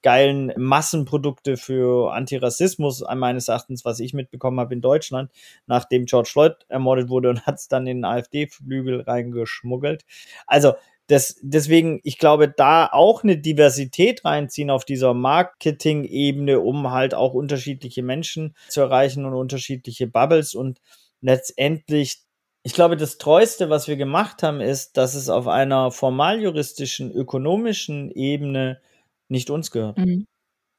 geilen 0.02 0.52
Massenprodukte 0.56 1.56
für 1.56 2.12
Antirassismus, 2.12 3.04
meines 3.14 3.48
Erachtens, 3.48 3.84
was 3.84 4.00
ich 4.00 4.12
mitbekommen 4.12 4.60
habe 4.60 4.74
in 4.74 4.80
Deutschland, 4.80 5.30
nachdem 5.66 6.06
George 6.06 6.28
Floyd 6.30 6.54
ermordet 6.68 7.08
wurde 7.08 7.30
und 7.30 7.46
hat 7.46 7.56
es 7.56 7.68
dann 7.68 7.86
in 7.86 7.98
den 7.98 8.04
AfD-Flügel 8.04 9.02
reingeschmuggelt. 9.02 10.04
Also 10.46 10.74
das, 11.12 11.38
deswegen, 11.42 12.00
ich 12.04 12.16
glaube, 12.16 12.48
da 12.48 12.86
auch 12.90 13.22
eine 13.22 13.36
Diversität 13.36 14.24
reinziehen 14.24 14.70
auf 14.70 14.86
dieser 14.86 15.12
Marketing-Ebene, 15.12 16.58
um 16.60 16.90
halt 16.90 17.14
auch 17.14 17.34
unterschiedliche 17.34 18.02
Menschen 18.02 18.56
zu 18.68 18.80
erreichen 18.80 19.26
und 19.26 19.34
unterschiedliche 19.34 20.06
Bubbles 20.06 20.54
und 20.54 20.80
letztendlich 21.20 22.22
ich 22.64 22.74
glaube, 22.74 22.96
das 22.96 23.18
Treueste, 23.18 23.70
was 23.70 23.88
wir 23.88 23.96
gemacht 23.96 24.44
haben, 24.44 24.60
ist, 24.60 24.96
dass 24.96 25.16
es 25.16 25.28
auf 25.28 25.48
einer 25.48 25.90
formaljuristischen, 25.90 27.10
ökonomischen 27.10 28.12
Ebene 28.12 28.80
nicht 29.28 29.50
uns 29.50 29.72
gehört. 29.72 29.98
Mhm. 29.98 30.26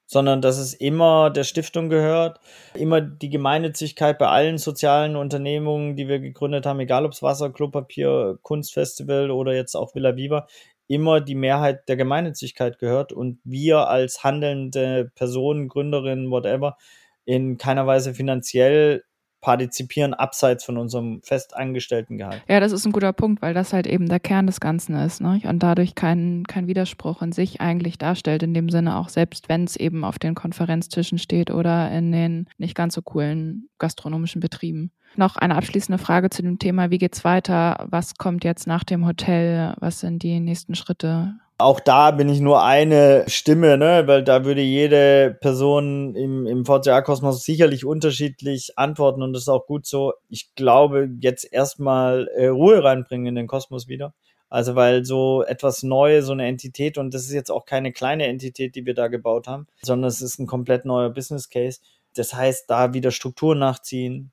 Sondern 0.06 0.42
dass 0.42 0.58
es 0.58 0.74
immer 0.74 1.30
der 1.30 1.44
Stiftung 1.44 1.90
gehört, 1.90 2.40
immer 2.76 3.02
die 3.02 3.30
Gemeinnützigkeit 3.30 4.18
bei 4.18 4.28
allen 4.28 4.58
sozialen 4.58 5.16
Unternehmungen, 5.16 5.96
die 5.96 6.08
wir 6.08 6.20
gegründet 6.20 6.66
haben, 6.66 6.80
egal 6.82 7.06
ob 7.06 7.14
es 7.14 7.24
Wasser, 7.24 7.52
Klopapier, 7.52 8.38
Kunstfestival 8.42 9.32
oder 9.32 9.54
jetzt 9.54 9.76
auch 9.76 9.96
Villa 9.96 10.16
Viva, 10.16 10.48
immer 10.88 11.22
die 11.22 11.36
Mehrheit 11.36 11.88
der 11.88 11.96
Gemeinnützigkeit 11.96 12.80
gehört 12.80 13.14
und 13.14 13.40
wir 13.44 13.88
als 13.88 14.24
handelnde 14.24 15.12
Personen, 15.16 15.70
Gründerinnen, 15.70 16.30
whatever, 16.30 16.78
in 17.26 17.58
keiner 17.58 17.88
Weise 17.88 18.14
finanziell 18.14 19.04
partizipieren 19.44 20.14
abseits 20.16 20.64
von 20.64 20.78
unserem 20.78 21.22
festangestellten 21.22 22.18
Gehalt. 22.18 22.42
Ja, 22.48 22.60
das 22.60 22.72
ist 22.72 22.86
ein 22.86 22.94
guter 22.94 23.14
Punkt, 23.14 23.42
weil 23.42 23.54
das 23.54 23.74
halt 23.74 23.86
eben 23.86 24.08
der 24.08 24.20
Kern 24.20 24.48
des 24.48 24.60
Ganzen 24.60 24.96
ist 24.96 25.22
ne? 25.22 25.42
und 25.44 25.62
dadurch 25.62 25.94
kein, 25.94 26.46
kein 26.48 26.66
Widerspruch 26.66 27.22
in 27.22 27.34
sich 27.34 27.62
eigentlich 27.62 27.98
darstellt, 27.98 28.42
in 28.42 28.54
dem 28.54 28.70
Sinne 28.70 28.98
auch 28.98 29.10
selbst, 29.10 29.50
wenn 29.50 29.66
es 29.66 29.76
eben 29.76 30.06
auf 30.06 30.18
den 30.18 30.34
Konferenztischen 30.34 31.20
steht 31.20 31.52
oder 31.52 31.92
in 31.92 32.12
den 32.12 32.48
nicht 32.58 32.74
ganz 32.74 32.96
so 32.96 33.02
coolen 33.02 33.70
gastronomischen 33.78 34.40
Betrieben. 34.40 34.92
Noch 35.16 35.36
eine 35.36 35.56
abschließende 35.56 36.00
Frage 36.00 36.30
zu 36.30 36.42
dem 36.42 36.58
Thema, 36.58 36.90
wie 36.90 36.98
geht's 36.98 37.24
weiter? 37.24 37.86
Was 37.90 38.16
kommt 38.16 38.44
jetzt 38.44 38.66
nach 38.66 38.84
dem 38.84 39.06
Hotel? 39.06 39.76
Was 39.80 40.00
sind 40.00 40.24
die 40.24 40.40
nächsten 40.40 40.74
Schritte? 40.74 41.36
Auch 41.60 41.80
da 41.80 42.12
bin 42.12 42.30
ich 42.30 42.40
nur 42.40 42.64
eine 42.64 43.26
Stimme, 43.28 43.78
ne? 43.78 44.04
weil 44.08 44.24
da 44.24 44.44
würde 44.44 44.62
jede 44.62 45.38
Person 45.40 46.16
im, 46.16 46.48
im 46.48 46.66
VCA-Kosmos 46.66 47.44
sicherlich 47.44 47.86
unterschiedlich 47.86 48.78
antworten 48.78 49.22
und 49.22 49.34
das 49.34 49.44
ist 49.44 49.50
auch 49.50 49.68
gut 49.68 49.86
so. 49.86 50.14
Ich 50.30 50.56
glaube, 50.56 51.10
jetzt 51.22 51.52
erstmal 51.52 52.28
äh, 52.36 52.48
Ruhe 52.48 52.84
reinbringen 52.84 53.28
in 53.28 53.36
den 53.36 53.48
Kosmos 53.48 53.88
wieder. 53.88 54.14
Also 54.50 54.76
weil 54.76 55.04
so 55.06 55.44
etwas 55.44 55.84
Neues, 55.84 56.26
so 56.26 56.32
eine 56.32 56.48
Entität, 56.48 56.98
und 56.98 57.14
das 57.14 57.24
ist 57.24 57.34
jetzt 57.34 57.50
auch 57.50 57.66
keine 57.66 57.92
kleine 57.92 58.28
Entität, 58.28 58.76
die 58.76 58.86
wir 58.86 58.94
da 58.94 59.08
gebaut 59.08 59.48
haben, 59.48 59.68
sondern 59.82 60.10
es 60.10 60.22
ist 60.22 60.40
ein 60.40 60.48
komplett 60.48 60.86
neuer 60.86 61.10
Business 61.10 61.50
Case. 61.50 61.80
Das 62.16 62.34
heißt, 62.34 62.70
da 62.70 62.94
wieder 62.94 63.10
Struktur 63.10 63.56
nachziehen, 63.56 64.32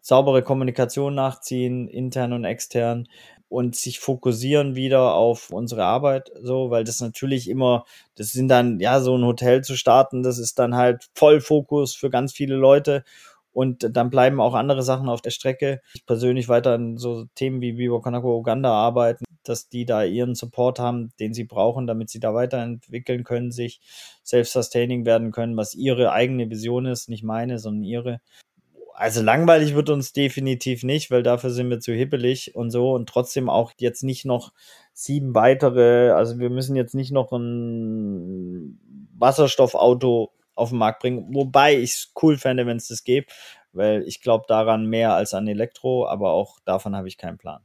saubere 0.00 0.42
Kommunikation 0.42 1.14
nachziehen, 1.14 1.88
intern 1.88 2.32
und 2.32 2.44
extern 2.44 3.08
und 3.48 3.76
sich 3.76 4.00
fokussieren 4.00 4.74
wieder 4.74 5.14
auf 5.14 5.50
unsere 5.50 5.84
Arbeit, 5.84 6.30
so, 6.42 6.70
weil 6.70 6.84
das 6.84 7.00
natürlich 7.00 7.48
immer, 7.48 7.84
das 8.16 8.32
sind 8.32 8.48
dann, 8.48 8.80
ja, 8.80 9.00
so 9.00 9.16
ein 9.16 9.24
Hotel 9.24 9.62
zu 9.62 9.76
starten, 9.76 10.22
das 10.22 10.38
ist 10.38 10.58
dann 10.58 10.74
halt 10.74 11.08
voll 11.14 11.40
Fokus 11.40 11.94
für 11.94 12.10
ganz 12.10 12.32
viele 12.32 12.56
Leute 12.56 13.04
und 13.54 13.96
dann 13.96 14.10
bleiben 14.10 14.40
auch 14.40 14.54
andere 14.54 14.82
Sachen 14.82 15.08
auf 15.08 15.22
der 15.22 15.30
Strecke. 15.30 15.80
Ich 15.94 16.04
persönlich 16.04 16.48
weiter 16.48 16.72
an 16.74 16.98
so 16.98 17.26
Themen 17.36 17.60
wie 17.60 17.78
Viva 17.78 18.00
Konako 18.00 18.36
Uganda 18.36 18.72
arbeiten, 18.72 19.24
dass 19.44 19.68
die 19.68 19.86
da 19.86 20.02
ihren 20.02 20.34
Support 20.34 20.80
haben, 20.80 21.12
den 21.20 21.34
sie 21.34 21.44
brauchen, 21.44 21.86
damit 21.86 22.10
sie 22.10 22.18
da 22.18 22.34
weiterentwickeln 22.34 23.22
können, 23.22 23.52
sich 23.52 23.80
self-sustaining 24.24 25.06
werden 25.06 25.30
können, 25.30 25.56
was 25.56 25.74
ihre 25.74 26.12
eigene 26.12 26.50
Vision 26.50 26.86
ist, 26.86 27.08
nicht 27.08 27.22
meine, 27.22 27.60
sondern 27.60 27.84
ihre 27.84 28.20
also 28.96 29.22
langweilig 29.22 29.74
wird 29.74 29.90
uns 29.90 30.12
definitiv 30.12 30.84
nicht, 30.84 31.10
weil 31.10 31.24
dafür 31.24 31.50
sind 31.50 31.68
wir 31.68 31.80
zu 31.80 31.92
hippelig 31.92 32.54
und 32.54 32.70
so 32.70 32.92
und 32.92 33.08
trotzdem 33.08 33.50
auch 33.50 33.72
jetzt 33.78 34.04
nicht 34.04 34.24
noch 34.24 34.52
sieben 34.92 35.34
weitere, 35.34 36.10
also 36.10 36.38
wir 36.38 36.48
müssen 36.48 36.76
jetzt 36.76 36.94
nicht 36.94 37.10
noch 37.10 37.32
ein 37.32 38.78
Wasserstoffauto 39.18 40.30
auf 40.54 40.68
den 40.68 40.78
Markt 40.78 41.00
bringen, 41.00 41.34
wobei 41.34 41.76
ich 41.76 41.92
es 41.94 42.12
cool 42.22 42.38
fände, 42.38 42.66
wenn 42.66 42.76
es 42.76 42.86
das 42.86 43.02
gibt, 43.02 43.32
weil 43.72 44.04
ich 44.06 44.20
glaube 44.20 44.44
daran 44.46 44.86
mehr 44.86 45.14
als 45.14 45.34
an 45.34 45.48
Elektro, 45.48 46.06
aber 46.06 46.30
auch 46.30 46.60
davon 46.64 46.94
habe 46.94 47.08
ich 47.08 47.18
keinen 47.18 47.38
Plan. 47.38 47.62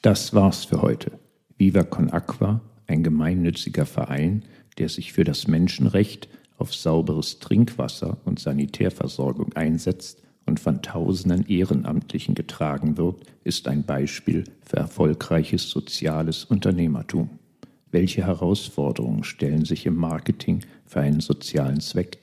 Das 0.00 0.32
war's 0.32 0.64
für 0.64 0.80
heute. 0.80 1.27
Viva 1.58 1.82
Con 1.82 2.10
Aqua, 2.10 2.60
ein 2.86 3.02
gemeinnütziger 3.02 3.84
Verein, 3.84 4.44
der 4.78 4.88
sich 4.88 5.12
für 5.12 5.24
das 5.24 5.48
Menschenrecht 5.48 6.28
auf 6.56 6.72
sauberes 6.72 7.40
Trinkwasser 7.40 8.18
und 8.24 8.38
Sanitärversorgung 8.38 9.52
einsetzt 9.54 10.22
und 10.46 10.60
von 10.60 10.82
tausenden 10.82 11.46
Ehrenamtlichen 11.48 12.36
getragen 12.36 12.96
wird, 12.96 13.24
ist 13.42 13.66
ein 13.66 13.82
Beispiel 13.82 14.44
für 14.62 14.76
erfolgreiches 14.76 15.68
soziales 15.68 16.44
Unternehmertum. 16.44 17.28
Welche 17.90 18.24
Herausforderungen 18.24 19.24
stellen 19.24 19.64
sich 19.64 19.84
im 19.84 19.96
Marketing 19.96 20.60
für 20.86 21.00
einen 21.00 21.20
sozialen 21.20 21.80
Zweck? 21.80 22.18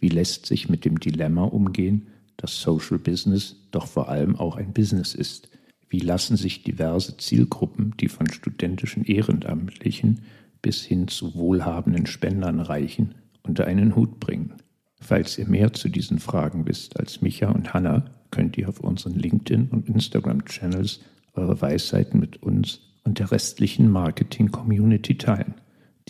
Wie 0.00 0.08
lässt 0.08 0.46
sich 0.46 0.70
mit 0.70 0.86
dem 0.86 0.98
Dilemma 0.98 1.44
umgehen, 1.44 2.06
dass 2.38 2.58
Social 2.58 2.98
Business 2.98 3.56
doch 3.70 3.86
vor 3.86 4.08
allem 4.08 4.36
auch 4.36 4.56
ein 4.56 4.72
Business 4.72 5.14
ist? 5.14 5.50
Wie 5.88 6.00
lassen 6.00 6.36
sich 6.36 6.62
diverse 6.62 7.16
Zielgruppen, 7.16 7.94
die 7.98 8.08
von 8.08 8.28
studentischen 8.30 9.04
Ehrenamtlichen 9.04 10.20
bis 10.60 10.82
hin 10.82 11.08
zu 11.08 11.34
wohlhabenden 11.34 12.06
Spendern 12.06 12.60
reichen, 12.60 13.14
unter 13.42 13.66
einen 13.66 13.96
Hut 13.96 14.20
bringen? 14.20 14.54
Falls 15.00 15.38
ihr 15.38 15.46
mehr 15.46 15.72
zu 15.72 15.88
diesen 15.88 16.18
Fragen 16.18 16.66
wisst 16.66 16.98
als 16.98 17.22
Micha 17.22 17.50
und 17.50 17.72
Hanna, 17.72 18.04
könnt 18.30 18.58
ihr 18.58 18.68
auf 18.68 18.80
unseren 18.80 19.14
LinkedIn- 19.14 19.70
und 19.70 19.88
Instagram-Channels 19.88 21.00
eure 21.34 21.60
Weisheiten 21.60 22.20
mit 22.20 22.42
uns 22.42 22.80
und 23.04 23.18
der 23.18 23.30
restlichen 23.30 23.90
Marketing-Community 23.90 25.16
teilen. 25.16 25.54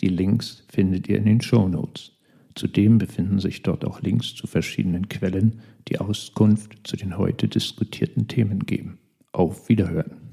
Die 0.01 0.09
Links 0.09 0.63
findet 0.69 1.07
ihr 1.07 1.17
in 1.17 1.25
den 1.25 1.41
Show 1.41 1.67
Notes. 1.69 2.13
Zudem 2.55 2.97
befinden 2.97 3.39
sich 3.39 3.63
dort 3.63 3.85
auch 3.85 4.01
Links 4.01 4.35
zu 4.35 4.47
verschiedenen 4.47 5.07
Quellen, 5.07 5.61
die 5.87 5.99
Auskunft 5.99 6.75
zu 6.83 6.97
den 6.97 7.17
heute 7.17 7.47
diskutierten 7.47 8.27
Themen 8.27 8.65
geben. 8.65 8.97
Auf 9.39 9.69
Wiederhören. 9.69 10.28